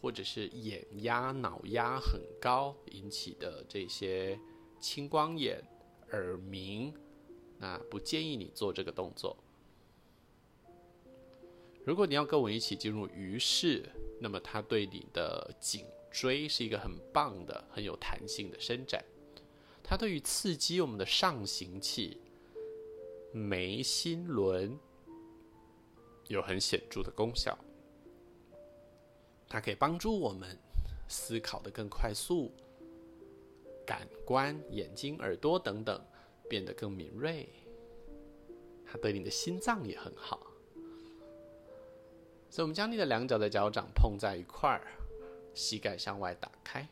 [0.00, 4.38] 或者是眼压、脑压很高引起的这些
[4.80, 5.62] 青光眼、
[6.10, 6.92] 耳鸣，
[7.58, 9.36] 那不建议你做这个动作。
[11.84, 13.88] 如果你要跟我一起进入鱼式，
[14.20, 19.04] 那么它对你的颈椎是一个很棒的、很有弹性的伸展。
[19.82, 22.20] 它对于刺激我们的上行气、
[23.32, 24.78] 眉心轮
[26.28, 27.56] 有很显著的功效。
[29.48, 30.58] 它可以帮助我们
[31.08, 32.50] 思考的更快速，
[33.84, 36.02] 感官、眼睛、耳朵等等
[36.48, 37.48] 变得更敏锐。
[38.86, 40.46] 它对你的心脏也很好。
[42.48, 44.86] 所以，我们将你的两脚的脚掌碰在一块儿，
[45.54, 46.88] 膝盖向外打开。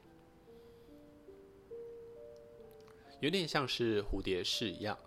[3.21, 4.99] 有点像是蝴蝶式一样。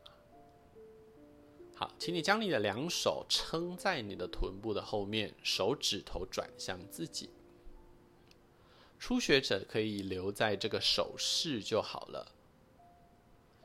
[1.75, 7.31] 好，请你将你的两手撑在你的臀部的后面，手指头转向自己。
[8.99, 12.31] 初学者可以留在这个手势就好了。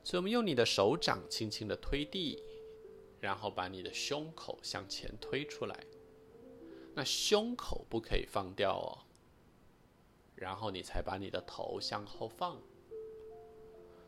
[0.03, 2.43] 所以，我们用你的手掌轻轻的推地，
[3.21, 5.79] 然后把你的胸口向前推出来。
[6.95, 9.05] 那胸口不可以放掉哦。
[10.35, 12.61] 然后你才把你的头向后放。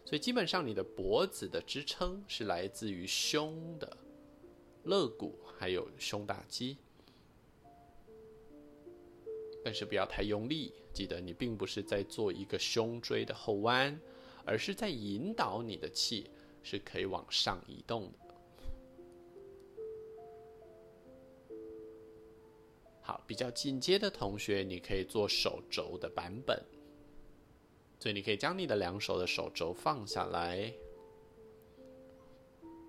[0.04, 3.96] 所以基本上，你的脖子的支撑是来自于胸的
[4.84, 6.76] 肋骨，还有胸大肌。
[9.62, 14.00] 但是不要太用力，记得你并不是在做一个胸椎的后弯，
[14.44, 16.28] 而是在引导你的气
[16.62, 18.34] 是可以往上移动的。
[23.02, 26.60] 好，比较进阶的同学，你可以做手肘的版本。
[28.00, 30.72] 所以你可以将你的两手的手肘放下来，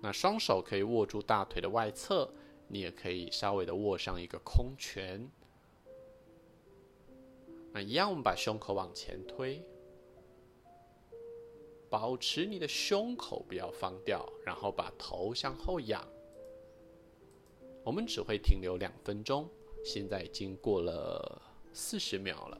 [0.00, 2.32] 那双手可以握住大腿的外侧，
[2.66, 5.30] 你也可以稍微的握上一个空拳。
[7.74, 9.62] 那一样，我们把胸口往前推，
[11.90, 16.02] 保持你的胸口不要放掉，然后把头向后仰。
[17.84, 19.46] 我们只会停留两分钟，
[19.84, 21.42] 现在已经过了
[21.74, 22.58] 四十秒了。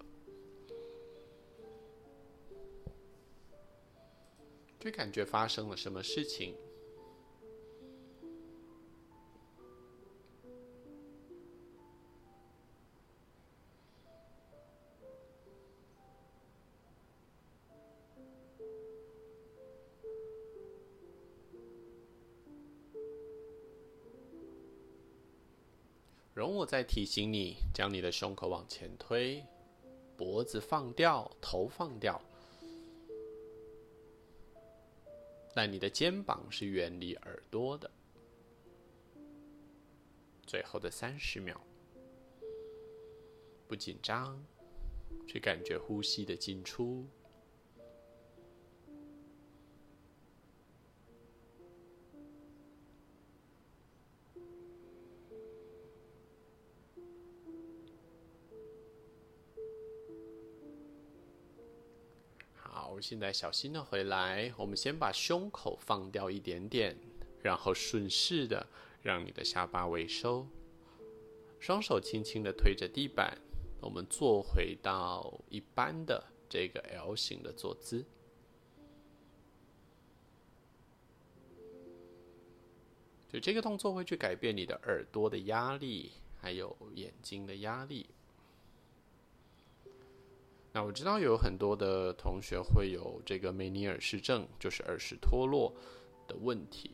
[4.82, 6.56] 就感觉发生了什么事情？
[26.34, 29.46] 容我再提醒你，将你的胸口往前推，
[30.16, 32.20] 脖子放掉，头放掉。
[35.54, 37.90] 但你的肩膀是远离耳朵的。
[40.46, 41.60] 最后的三十秒，
[43.68, 44.42] 不紧张，
[45.26, 47.06] 去感觉呼吸的进出。
[63.02, 66.96] 现在小心的回来，我们先把胸口放掉一点点，
[67.42, 68.64] 然后顺势的
[69.02, 70.46] 让你的下巴微收，
[71.58, 73.36] 双手轻轻的推着地板，
[73.80, 78.04] 我们坐回到一般的这个 L 型的坐姿。
[83.28, 88.06] 就这个动作会去改变你的耳朵的压力，还有眼睛的压力。
[90.72, 95.74] 那我知道有很多的同学会有这个梅尼尔氏症，就是耳石脱落
[96.26, 96.92] 的问题。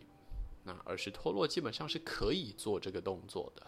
[0.64, 3.66] 那耳石脱落基本上是可以做这个动作的，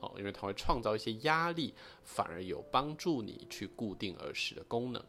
[0.00, 5.04] 哦，因为它会创造一些压力，反而有帮助你去固定耳石的功能。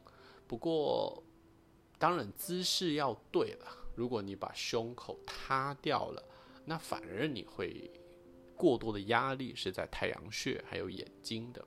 [0.47, 1.23] 不过，
[1.99, 3.67] 当然姿势要对了。
[3.95, 6.23] 如果你把胸口塌掉了，
[6.65, 7.91] 那反而你会
[8.55, 11.63] 过多的压力是在太阳穴还有眼睛的。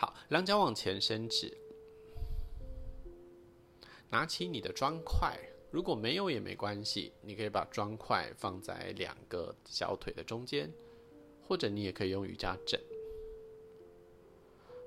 [0.00, 1.52] 好，两脚往前伸直，
[4.08, 5.36] 拿起你的砖块，
[5.72, 10.72] 如果没有也没关系，你可以把砖块放在两个小腿的中间，
[11.42, 12.80] 或者你也可以用瑜伽枕。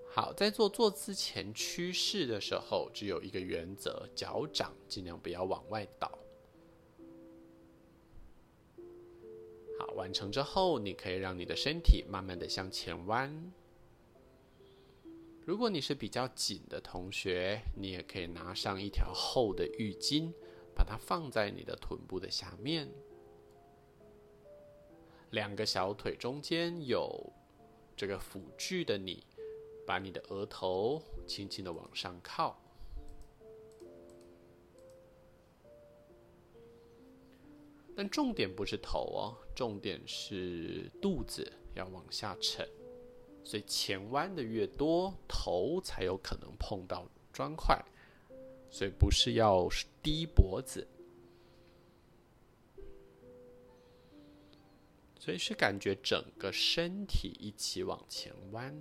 [0.10, 6.18] 好，在做坐姿前屈式的时候，只有一个原则，脚掌尽量不要往外倒。
[9.78, 13.52] 好，完成之后，你可以让你的身体慢慢的向前弯。
[15.44, 20.32] 如果你是比较紧的同学，你也可以拿上一条厚的浴巾，
[20.76, 22.88] 把它放在你的臀部的下面。
[25.32, 27.34] 两个小腿中间有
[27.98, 29.26] 这个辅具的你，
[29.86, 32.62] 把你的额头轻轻的往上靠。
[37.96, 42.68] 但重点不是头哦，重点是肚子要往下沉。
[43.44, 47.84] 所以前弯的越多，头才有可能碰到砖块，
[48.70, 49.68] 所以不是要
[50.02, 50.88] 低脖子，
[55.20, 58.74] 所以是感觉整个身体一起往前弯。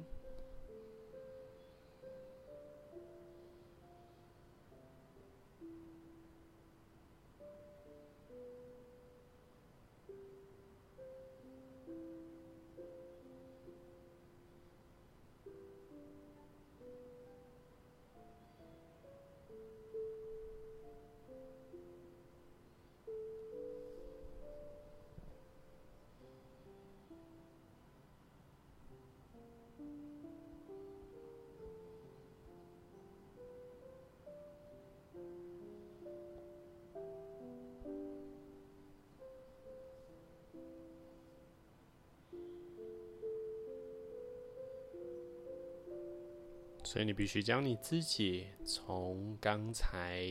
[46.91, 50.25] 所以你必须将你自己从刚才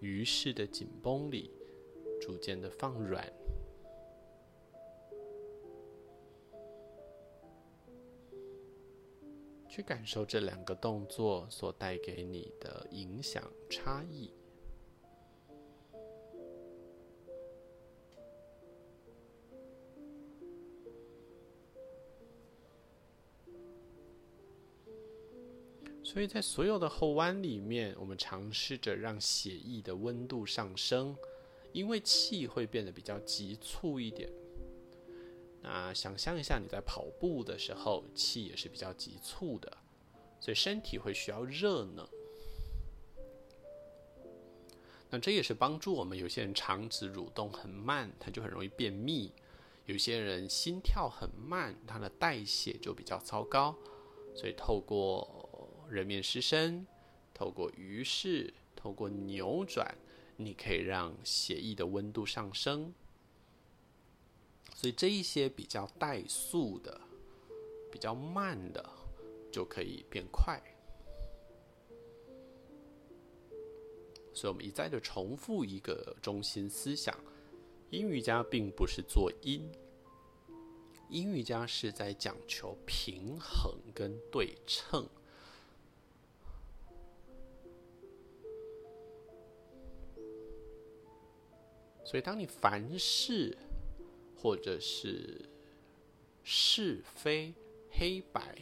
[0.00, 1.50] 鱼式的紧绷里
[2.20, 3.26] 逐渐的放软，
[9.66, 14.30] 去感受这两个动作所带给你的影响差异。
[26.18, 31.16] 所以在所有的后弯里面，我们尝试着让血液的温度上升，
[31.70, 34.28] 因为气会变得比较急促一点。
[35.62, 39.78] 那想象一下，你在跑步的时候，气也是比较急促的，
[40.40, 42.04] 所以身体会需要热能。
[45.10, 46.18] 那这也是帮助我们。
[46.18, 49.30] 有些人肠子蠕动很慢，他就很容易便秘；
[49.86, 53.72] 有些人心跳很慢，他的代谢就比较糟糕。
[54.34, 55.37] 所以透过
[55.88, 56.86] 人面狮身，
[57.32, 59.96] 透过鱼式，透过扭转，
[60.36, 62.92] 你可以让血液的温度上升。
[64.74, 67.00] 所以这一些比较怠速的、
[67.90, 68.88] 比较慢的，
[69.50, 70.62] 就可以变快。
[74.34, 77.18] 所以，我们一再的重复一个中心思想：
[77.90, 79.68] 阴瑜伽并不是做阴，
[81.08, 85.08] 阴瑜伽是在讲求平衡跟对称。
[92.08, 93.54] 所以，当你凡事
[94.34, 95.44] 或者是
[96.42, 97.52] 是非
[97.90, 98.56] 黑白、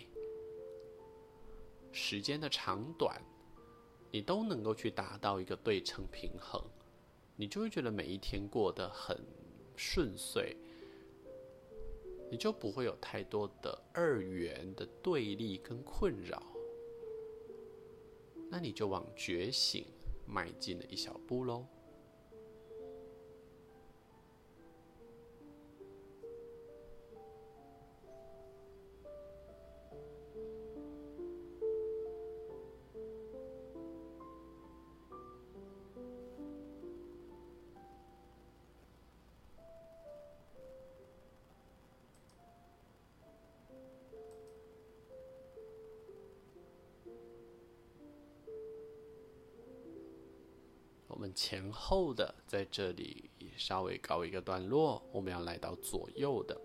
[1.92, 3.22] 时间的长短，
[4.10, 6.60] 你都能够去达到一个对称平衡，
[7.36, 9.16] 你就会觉得每一天过得很
[9.76, 10.56] 顺遂，
[12.28, 16.42] 你就不会有太多的二元的对立跟困扰，
[18.50, 19.86] 那你就往觉醒
[20.26, 21.64] 迈进了一小步喽。
[51.48, 56.60] 前后的在这里稍微告一个段落，我们要来到左右的，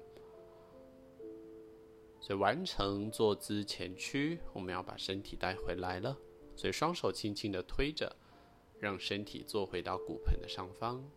[2.19, 6.17] 所以完成坐姿前屈，我们要把身体带回来了，
[6.55, 8.11] 所以双手轻轻的推着，
[8.79, 11.07] 让身体坐回到骨盆的上方，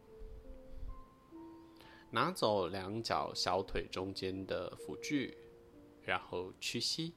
[2.11, 5.39] 拿走两脚小腿中间的辅具，
[6.03, 7.15] 然后屈膝。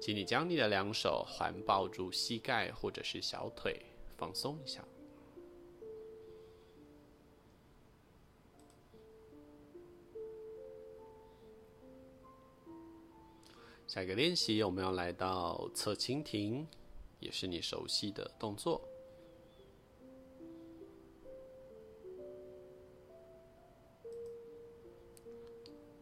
[0.00, 3.80] 请你将你的两手环抱住膝盖或者是小腿，
[4.18, 4.84] 放松一下。
[13.86, 16.66] 下一个练习，我们要来到侧蜻蜓，
[17.20, 18.82] 也是你熟悉的动作。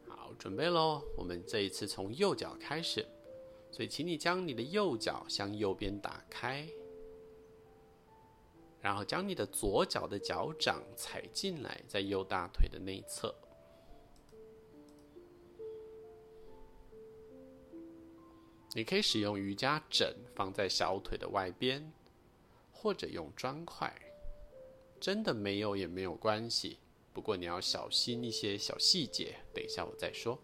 [0.09, 1.01] 好，准备喽！
[1.17, 3.07] 我们这一次从右脚开始。
[3.71, 6.67] 所以，请你将你的右脚向右边打开，
[8.87, 13.35] 然后将你的左脚的脚掌踩进来，在右大腿的内侧。
[18.75, 21.93] 你可以使用瑜伽枕放在小腿的外边，
[22.71, 23.93] 或者用砖块。
[25.01, 26.79] 真的没有也没有关系，
[27.13, 30.39] 不过你要小心一些小细节，等一下我再说。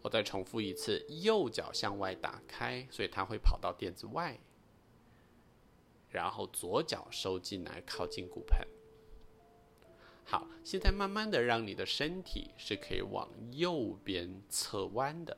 [0.00, 4.40] 我再重复一次，右脚向外打开，所以它会跑到垫子外，
[6.14, 8.64] 然后左脚收进来，靠近骨盆。
[10.22, 15.36] 好，现在慢慢的让你的身体是可以往右边侧弯的。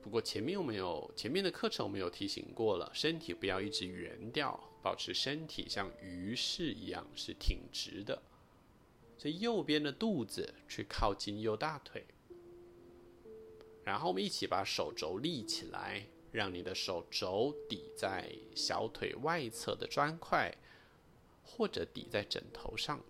[0.00, 8.22] 不过前面我们有前面的课程我们有提醒过了，身体不要一直圆掉，保持身体像鱼式一样是挺直的。
[9.18, 12.02] 所以右边的肚子去靠近右大腿，
[13.84, 20.56] 然后我们一起把手肘立起来，让你的手肘抵在小腿外侧的砖块，
[21.42, 23.02] 或者抵在枕头上。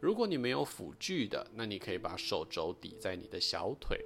[0.00, 3.98] 如果你没有辅具的，那你可以把手肘抵在你的小腿，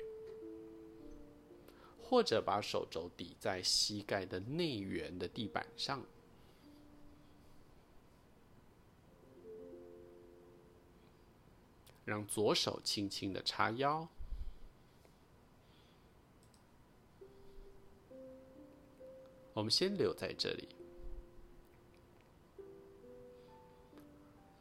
[2.00, 6.06] 或者把手肘抵在膝盖的内缘的地板上。
[12.04, 14.08] 让左手轻轻的叉腰，
[19.53, 20.68] 我们先留在这里。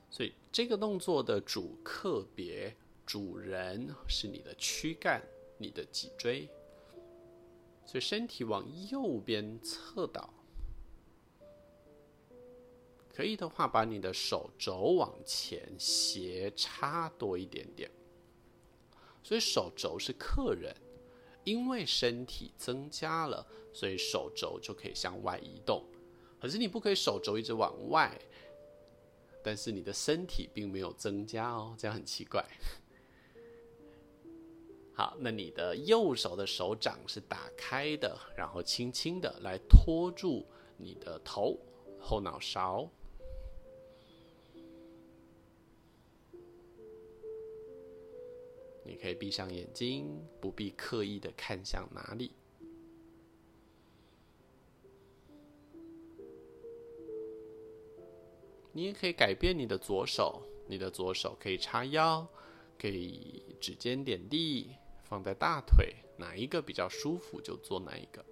[0.10, 2.76] 所以这个动作的主客别、
[3.06, 5.22] 主人是你的躯干、
[5.58, 6.50] 你的脊椎，
[7.86, 10.34] 所以身体往右边侧倒。
[13.14, 17.90] 可以的话，把你的手肘往前斜插多一点点。
[19.24, 20.76] 所以手肘是客人，
[21.44, 25.84] 因为身体增加了，所以手肘就可以向外移动。
[26.40, 28.20] 可是你不可以手肘一直往外，
[29.44, 32.46] 但是你的身体并没有增加哦，这样很奇怪。
[34.94, 40.46] 好，那你的右手的手掌是打开的，然后轻轻的来托住
[40.78, 41.58] 你的头、
[42.00, 42.90] 后脑勺。
[48.84, 52.32] 你可以闭上眼睛，不必刻意的看向哪里。
[58.72, 62.28] 你也可以改变你的左手，你的左手可以叉腰，
[62.80, 64.72] 可以指尖点地。
[65.04, 68.24] 放在大腿，哪一个比较舒服就做哪一个。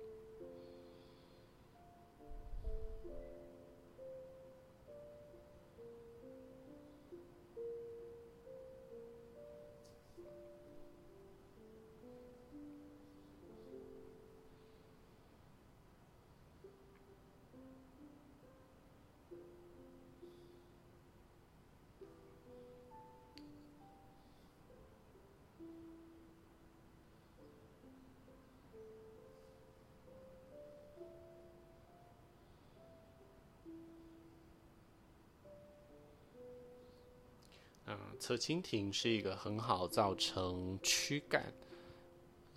[38.30, 41.52] 侧蜻蜓是一个很好造成躯干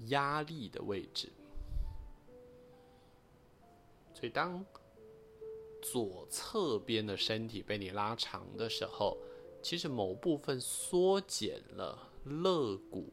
[0.08, 1.32] 压力的位置，
[4.12, 4.62] 所以当
[5.80, 9.16] 左侧边的身体被你拉长的时候，
[9.62, 13.08] 其实某部分缩减了肋骨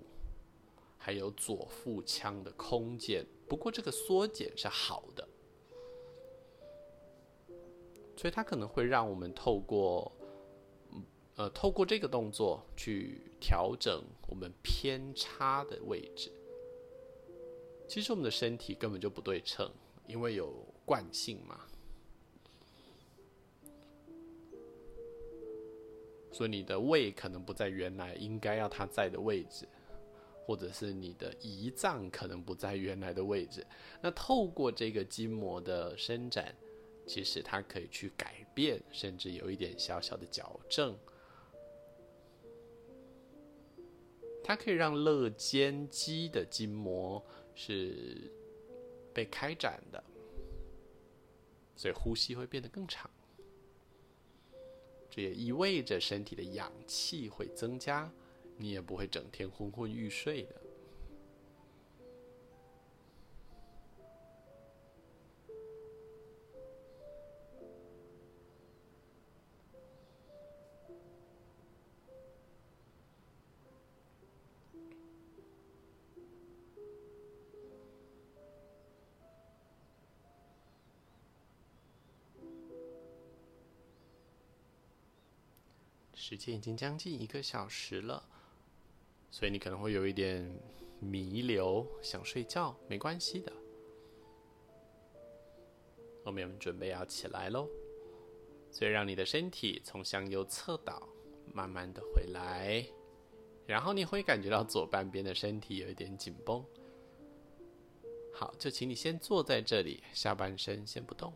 [0.97, 3.25] 还有左腹腔的空间。
[3.47, 5.25] 不过这个缩减是好的，
[8.17, 10.11] 所以它可能会让我们透过。
[11.39, 16.29] 呃，透过这个动作去调整我们偏差的位置。
[17.87, 19.71] 其实我们的身体根本就不对称，
[20.05, 20.53] 因为有
[20.85, 21.61] 惯性嘛。
[26.29, 29.65] 所以你的胃可能不在原来应该要它在的位置，
[30.45, 33.65] 或者是你的胰脏可能不在原来的位置。
[34.01, 36.53] 那透过这个筋膜的伸展，
[37.07, 40.93] 其实它可以去改变，甚至有一点小小的矫正。
[44.49, 47.23] 它可以让肋间肌的筋膜
[47.53, 48.31] 是
[49.13, 50.03] 被开展的，
[51.75, 53.07] 所以呼吸会变得更长。
[55.07, 58.11] 这也意味着身体的氧气会增加，
[58.57, 60.55] 你也不会整天昏昏欲睡的。
[86.29, 88.23] 时间已经将近一个小时了，
[89.31, 90.47] 所以你可能会有一点
[90.99, 93.51] 弥留，想睡觉，没关系的。
[96.23, 97.67] 后面我们准备要起来喽，
[98.69, 101.09] 所以让你的身体从向右侧倒，
[101.51, 102.85] 慢慢的回来，
[103.65, 106.63] 然后你会感觉到左半边的身体有一点紧绷。
[108.31, 111.33] 好，就请你先坐在这里，下半身先不动。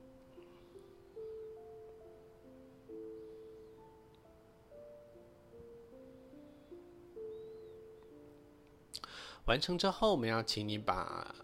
[9.45, 11.35] 完成之后，我们要请你把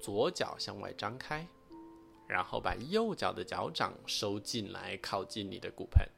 [0.00, 1.46] 左脚向外张开，
[2.26, 6.08] 然后把右脚的脚掌收进来，靠近你的骨盆。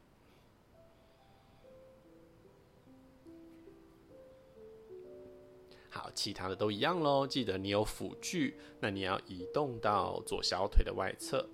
[5.90, 7.26] 好，其他的都一样喽。
[7.26, 11.44] 记得你有辅具，那你要移动到左小腿的外侧。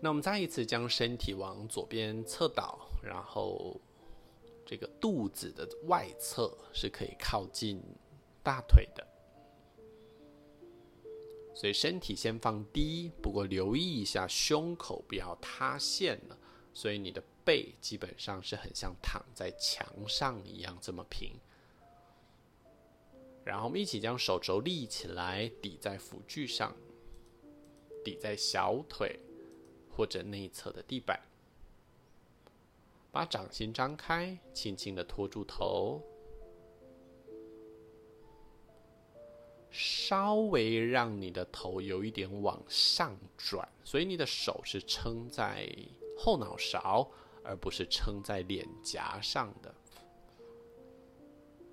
[0.00, 3.78] 那我们再一次将身体往左边侧倒，然后。
[4.72, 7.78] 这个肚子的外侧是可以靠近
[8.42, 9.06] 大腿的，
[11.54, 16.38] 所以身体先放低，不过留意一下胸口不要塌陷了。
[16.72, 21.38] 所以你的背基本上是很像躺在墙上一样这么平。
[23.44, 26.74] 然后我们一起将手肘立起来，抵在辅具上，
[28.02, 29.20] 抵在小腿
[29.90, 31.20] 或者内侧的地板。
[33.12, 36.00] 把掌心张开，轻轻的托住头，
[39.70, 45.68] 稍微让你的头有一点往上转，所以你的手是撑在
[46.16, 47.06] 后脑勺，
[47.44, 49.74] 而不是撑在脸颊上的。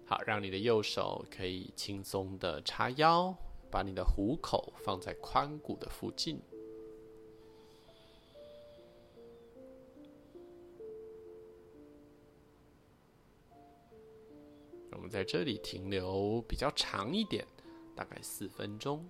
[0.05, 3.33] 好，让你的右手可以轻松的叉腰，
[3.71, 6.41] 把你的虎口放在髋骨的附近。
[14.99, 17.47] 我们在这里停留比较长一点，
[17.95, 19.07] 大概四分钟。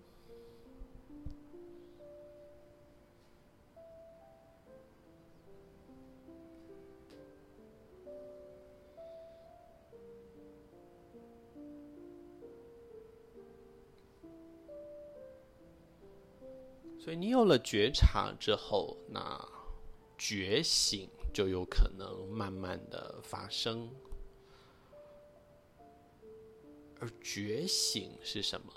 [16.99, 19.43] 所以你有了觉察之后，那
[20.19, 23.89] 觉醒就有可能慢慢的发生。
[26.99, 28.73] 而觉醒是什么？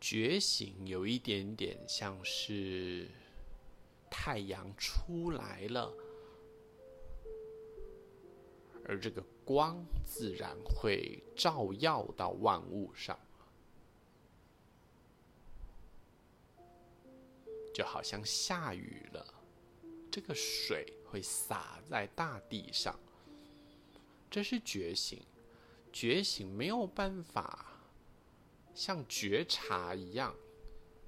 [0.00, 3.08] 觉醒有一点点像是
[4.10, 5.92] 太阳出来了，
[8.84, 9.24] 而这个。
[9.42, 13.18] 光自然会照耀到万物上，
[17.74, 19.34] 就好像下雨了，
[20.08, 22.98] 这个水会洒在大地上。
[24.30, 25.20] 这是觉醒，
[25.92, 27.66] 觉醒没有办法
[28.74, 30.34] 像觉察一样，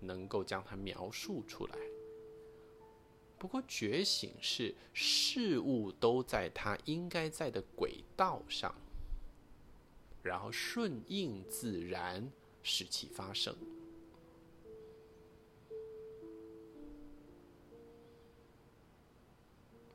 [0.01, 1.77] 能够将它描述出来。
[3.39, 8.75] 不过，觉醒是事物都在它应该在的轨道上，
[10.23, 12.31] 然后顺应自然，
[12.63, 13.57] 使其发生。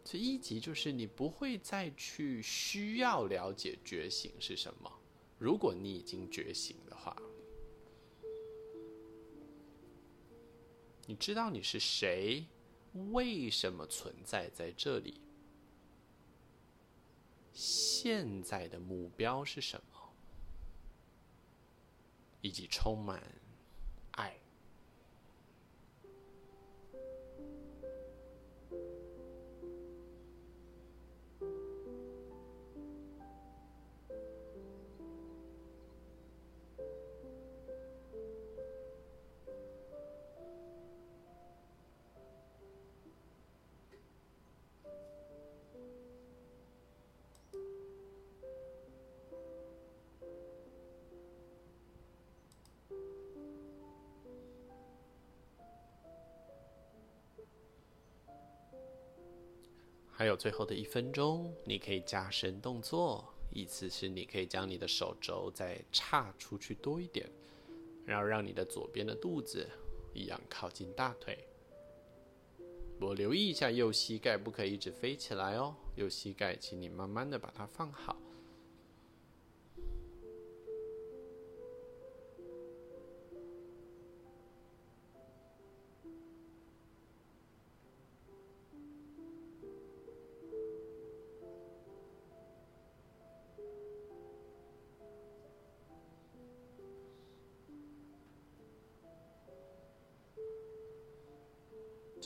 [0.07, 4.89] 所以一级就是你不会再去需要了解觉醒是什么。
[5.37, 7.13] 如果你已经觉醒的话，
[11.07, 12.45] 你知道你是谁。
[13.11, 15.19] 为什么存在在这里？
[17.51, 20.13] 现在的目标是什么？
[22.39, 23.21] 以及充满
[60.17, 67.29] 还有最后的一分钟，你可以加深动作，意思是你可以将你的手肘再叉出去多一点，
[68.03, 69.69] 然后让你的左边的肚子
[70.15, 71.37] 一样靠近大腿。
[72.99, 75.75] 我留意一下右膝盖，不可以一直飞起来哦。
[75.95, 78.17] 右膝盖，请你慢慢的把它放好。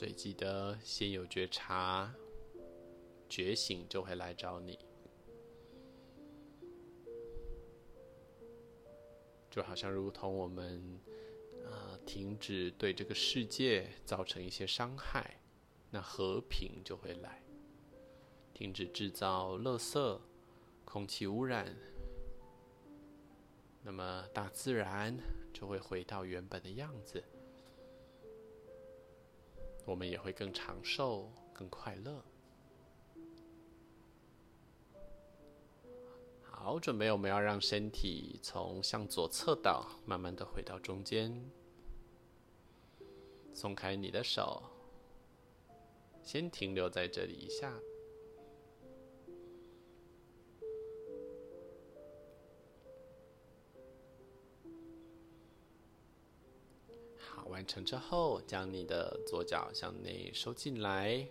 [0.02, 2.12] 所以记得先有觉察，
[3.30, 4.80] 觉醒就会来找你。
[9.48, 11.00] 就好像如同我们，
[11.64, 15.40] 呃，停止对这个世界造成一些伤害，
[15.92, 17.44] 那和平就会来。
[18.56, 20.20] 停止制造垃圾、
[20.84, 21.78] 空气污染，
[23.84, 25.16] 那么大自然
[25.54, 27.24] 就会回到原本的样子。
[29.86, 32.24] 我们也会更长寿、更快乐。
[36.42, 41.44] 好，准备，我们要让身体从向左侧倒，慢慢的回到中间。
[43.54, 44.64] 松开你的手，
[46.22, 47.78] 先停留在这里一下。
[57.62, 61.24] 完成之后，将你的左脚向内收进来。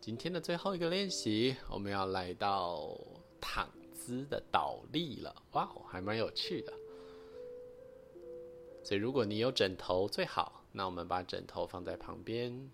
[0.00, 2.98] 今天的最后一个练习，我们要来到
[3.38, 5.42] 躺姿的倒立了。
[5.52, 6.72] 哇哦，还蛮有趣的。
[8.82, 12.70] 所以，如果你有枕头最好，那我们把枕头放在旁边。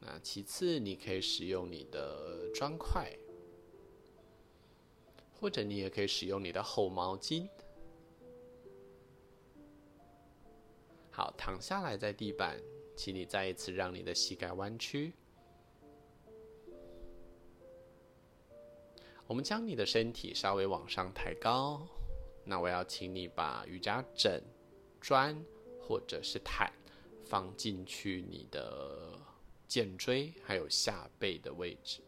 [0.00, 3.16] 那其次，你可以使用你的砖块，
[5.38, 7.48] 或者你也可以使用你的厚毛巾。
[11.18, 12.62] 好，躺下来在地板，
[12.94, 15.12] 请你再一次让你的膝盖弯曲。
[19.26, 21.84] 我们将你的身体稍微往上抬高。
[22.44, 24.40] 那我要请你把瑜伽枕、
[25.00, 25.36] 砖
[25.82, 26.72] 或者是毯
[27.24, 29.18] 放进去你的
[29.66, 32.00] 肩椎还有下背的位置。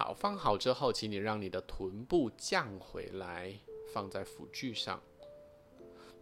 [0.00, 3.54] 好，放好之后，请你让你的臀部降回来，
[3.92, 4.98] 放在辅具上。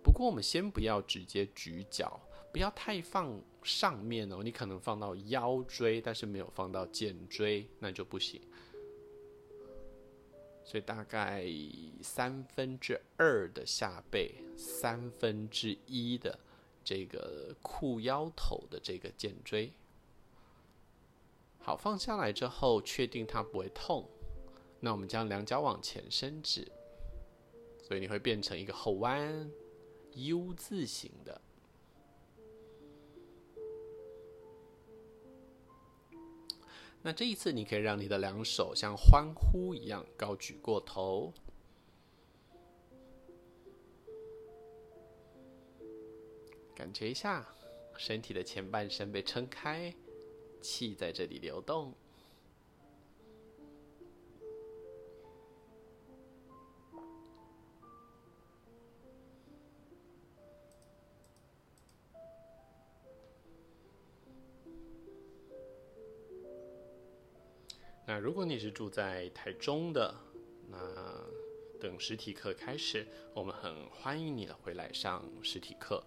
[0.02, 2.20] 不过，我们先不要直接举脚，
[2.52, 4.42] 不要太放上面哦。
[4.42, 8.42] 你可能放到腰椎，但是没有放到肩椎，那就不行。
[10.64, 11.46] 所以大概
[12.02, 16.36] 三分之二的下背，三分之一的
[16.82, 19.72] 这个裤腰头的这个肩椎。
[21.68, 24.08] 好，放下来之后，确定它不会痛，
[24.80, 26.66] 那我们将两脚往前伸直，
[27.82, 29.52] 所以你会变成一个后弯
[30.12, 31.38] U 字形的。
[37.02, 41.34] 那这一次，你可以让你的两手像欢呼一样高举过头，
[46.74, 47.46] 感觉一下
[47.98, 49.94] 身体的前半身被撑开，
[50.60, 51.94] 气在这里流动。
[68.06, 70.14] 那如果你是住在台中的，
[70.66, 70.78] 那
[71.78, 76.02] 等实体课开始，我们很欢迎你回来上实体课。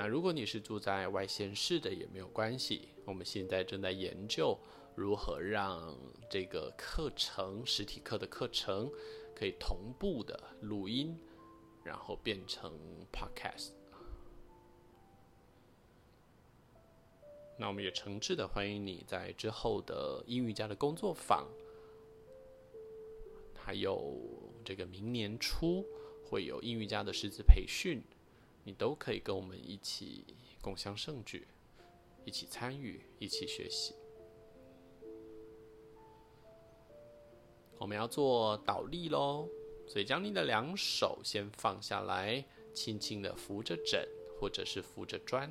[0.00, 4.58] 那如果你是住在外县市的也没有关系，我们现在正在研究
[4.94, 5.94] 如何让
[6.30, 8.90] 这个课程实体课的课程
[9.36, 11.14] 可以同步的录音，
[11.84, 12.72] 然后变成
[13.12, 13.72] podcast。
[17.58, 21.46] 那我们也诚挚的欢迎你在之后的英语家的工作坊，
[23.54, 24.18] 还有
[24.64, 25.84] 这个明年初
[26.24, 28.02] 会有英语家的师资培训，
[28.70, 30.24] 你都可以跟我们一起
[30.62, 31.48] 共享盛举，
[32.24, 33.96] 一起参与，一起学习。
[37.78, 39.48] 我们要做倒立喽，
[39.88, 44.08] 所以将你的两手先放下来，轻轻的扶着枕
[44.38, 45.50] 或者是扶着砖。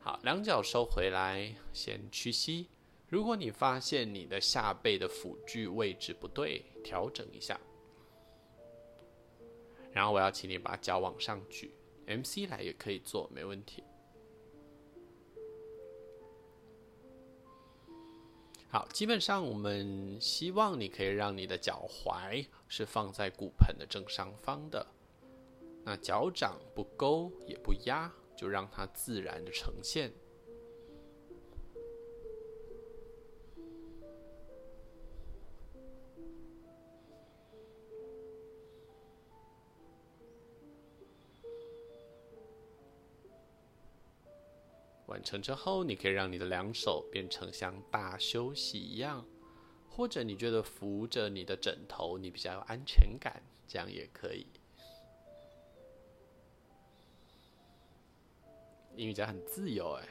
[0.00, 2.66] 好，两脚收回来，先屈膝。
[3.06, 7.60] 如果你发现你的下背的辅具位置不对，调整一下。
[9.96, 11.72] 然后我要请你把脚往上举
[12.06, 13.82] ，MC 来也可以做，没问题。
[18.68, 24.86] 好，基本上我们希望你可以让你的脚踝是放在骨盆的正上方的，
[25.82, 28.12] 那脚掌不勾也不压。
[28.36, 30.12] 就让它自然的呈现，
[45.16, 49.26] 完成之后，你可以让你的两手变成像大休息一样，
[49.88, 54.46] 或者你觉得扶着你的枕头，你比较有安全感，这样也可以。
[58.94, 60.06] 英语家很自由哎，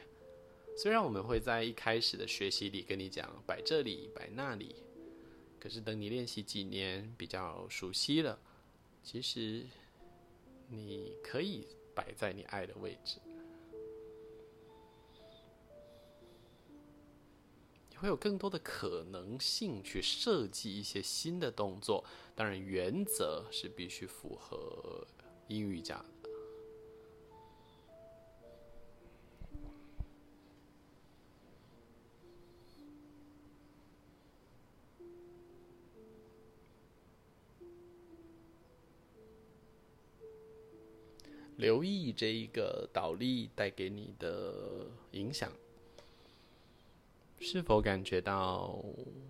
[0.76, 4.74] 虽然我们会在一开始的学习里跟你讲摆这里摆那里，
[5.60, 8.40] 可是等你练习几年比较熟悉了，
[9.04, 9.64] 其实
[10.68, 13.18] 你可以摆在你爱的位置，
[17.98, 22.04] 会有更多的可能性去设计一些新的动作。
[22.34, 25.06] 当然，原则是必须符合
[25.48, 26.28] 英语讲的。
[41.56, 45.50] 留意这一个倒立带给你的影响，
[47.38, 48.84] 是否感觉到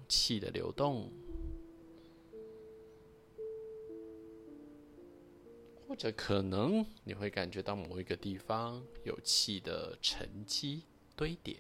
[0.09, 1.11] 气的流动，
[5.87, 10.83] 或者可能你会感觉到某一个地方有气的沉积
[11.15, 11.57] 堆叠。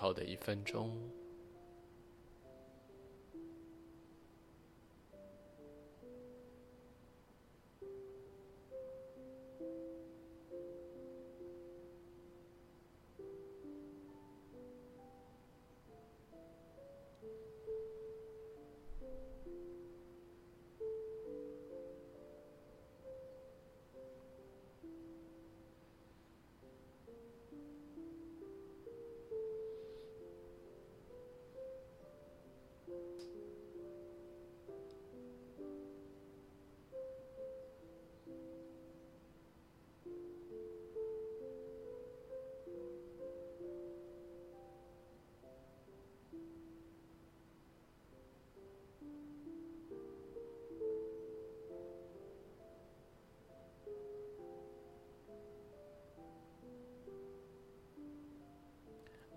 [0.00, 0.90] 后的一分钟，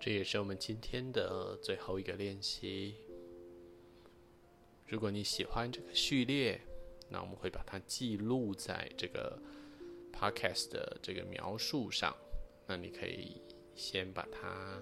[0.04, 2.94] 这也是我们今天的最后一个练习。
[4.86, 6.60] 如果你喜欢这个序列，
[7.08, 9.40] 那我们会把它记录在这个
[10.12, 12.14] podcast 的这个描述上。
[12.66, 13.40] 那你可以
[13.74, 14.78] 先把它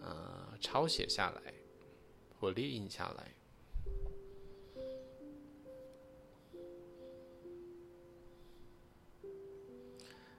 [0.00, 1.54] 呃抄写下来，
[2.40, 3.32] 或列印下来。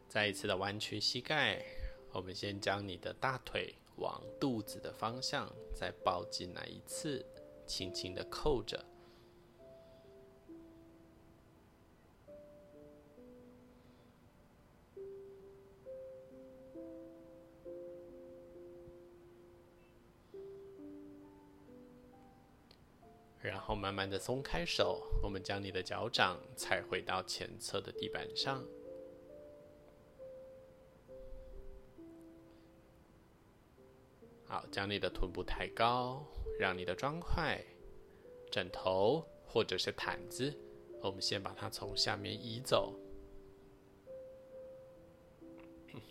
[0.10, 1.64] 再一次的弯曲膝盖，
[2.12, 7.26] 我们先将你的大腿往肚子的方向再抱进来一次，
[7.66, 8.84] 轻轻的扣着。
[23.42, 28.64] 然后慢慢的松开手，我们将你的脚掌踩回到前侧的地板上。
[34.50, 36.26] 好，将你的臀部抬高，
[36.60, 37.64] 让你的砖块、
[38.52, 40.52] 枕头或者是毯子，
[41.04, 43.00] 我们先把它从下面移走。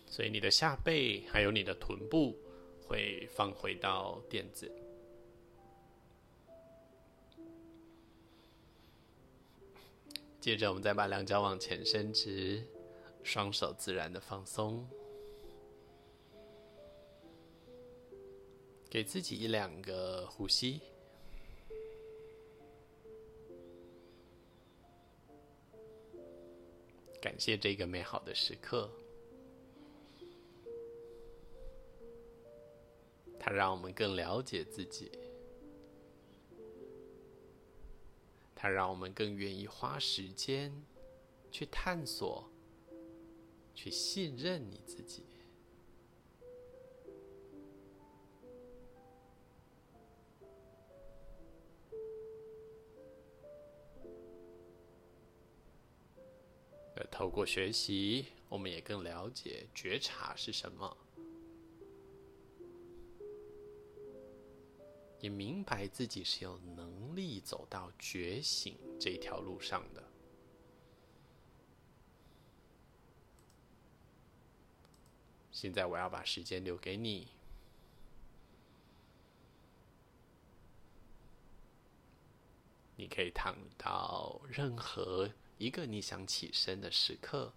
[0.07, 2.33] 所以你的下背还有你的臀部
[2.87, 4.71] 会放回到垫子。
[10.39, 12.63] 接着，我们再把两脚往前伸直，
[13.21, 14.87] 双手自然的放松。
[18.89, 20.81] 给自己一两个呼吸，
[27.21, 28.89] 感谢这个美好的时刻，
[33.39, 35.11] 它让我们更了解自己，
[38.55, 40.73] 它让我们更愿意花时间
[41.51, 42.49] 去探索，
[43.75, 45.28] 去信任你自己。
[57.11, 60.97] 透过学习，我们也更了解觉察是什么，
[65.19, 70.01] 也明白自己是有能力走到觉醒这条路上的。
[75.51, 77.27] 现在我要把时间留给你，
[82.95, 85.29] 你可以躺到任何。
[85.59, 87.51] 一个你想起身的时刻，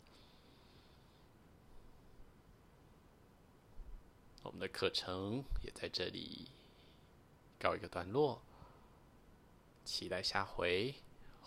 [4.43, 6.49] 我们的课程也在这里
[7.61, 8.43] 告一个段落。
[9.85, 10.93] 期待下回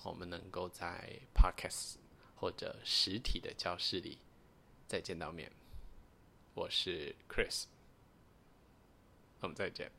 [0.04, 1.96] 我们能够在 Podcast
[2.38, 4.18] 或者实体的教室里
[4.88, 5.52] 再见到面。
[6.54, 7.66] 我是 Chris，
[9.42, 9.92] 我们再见。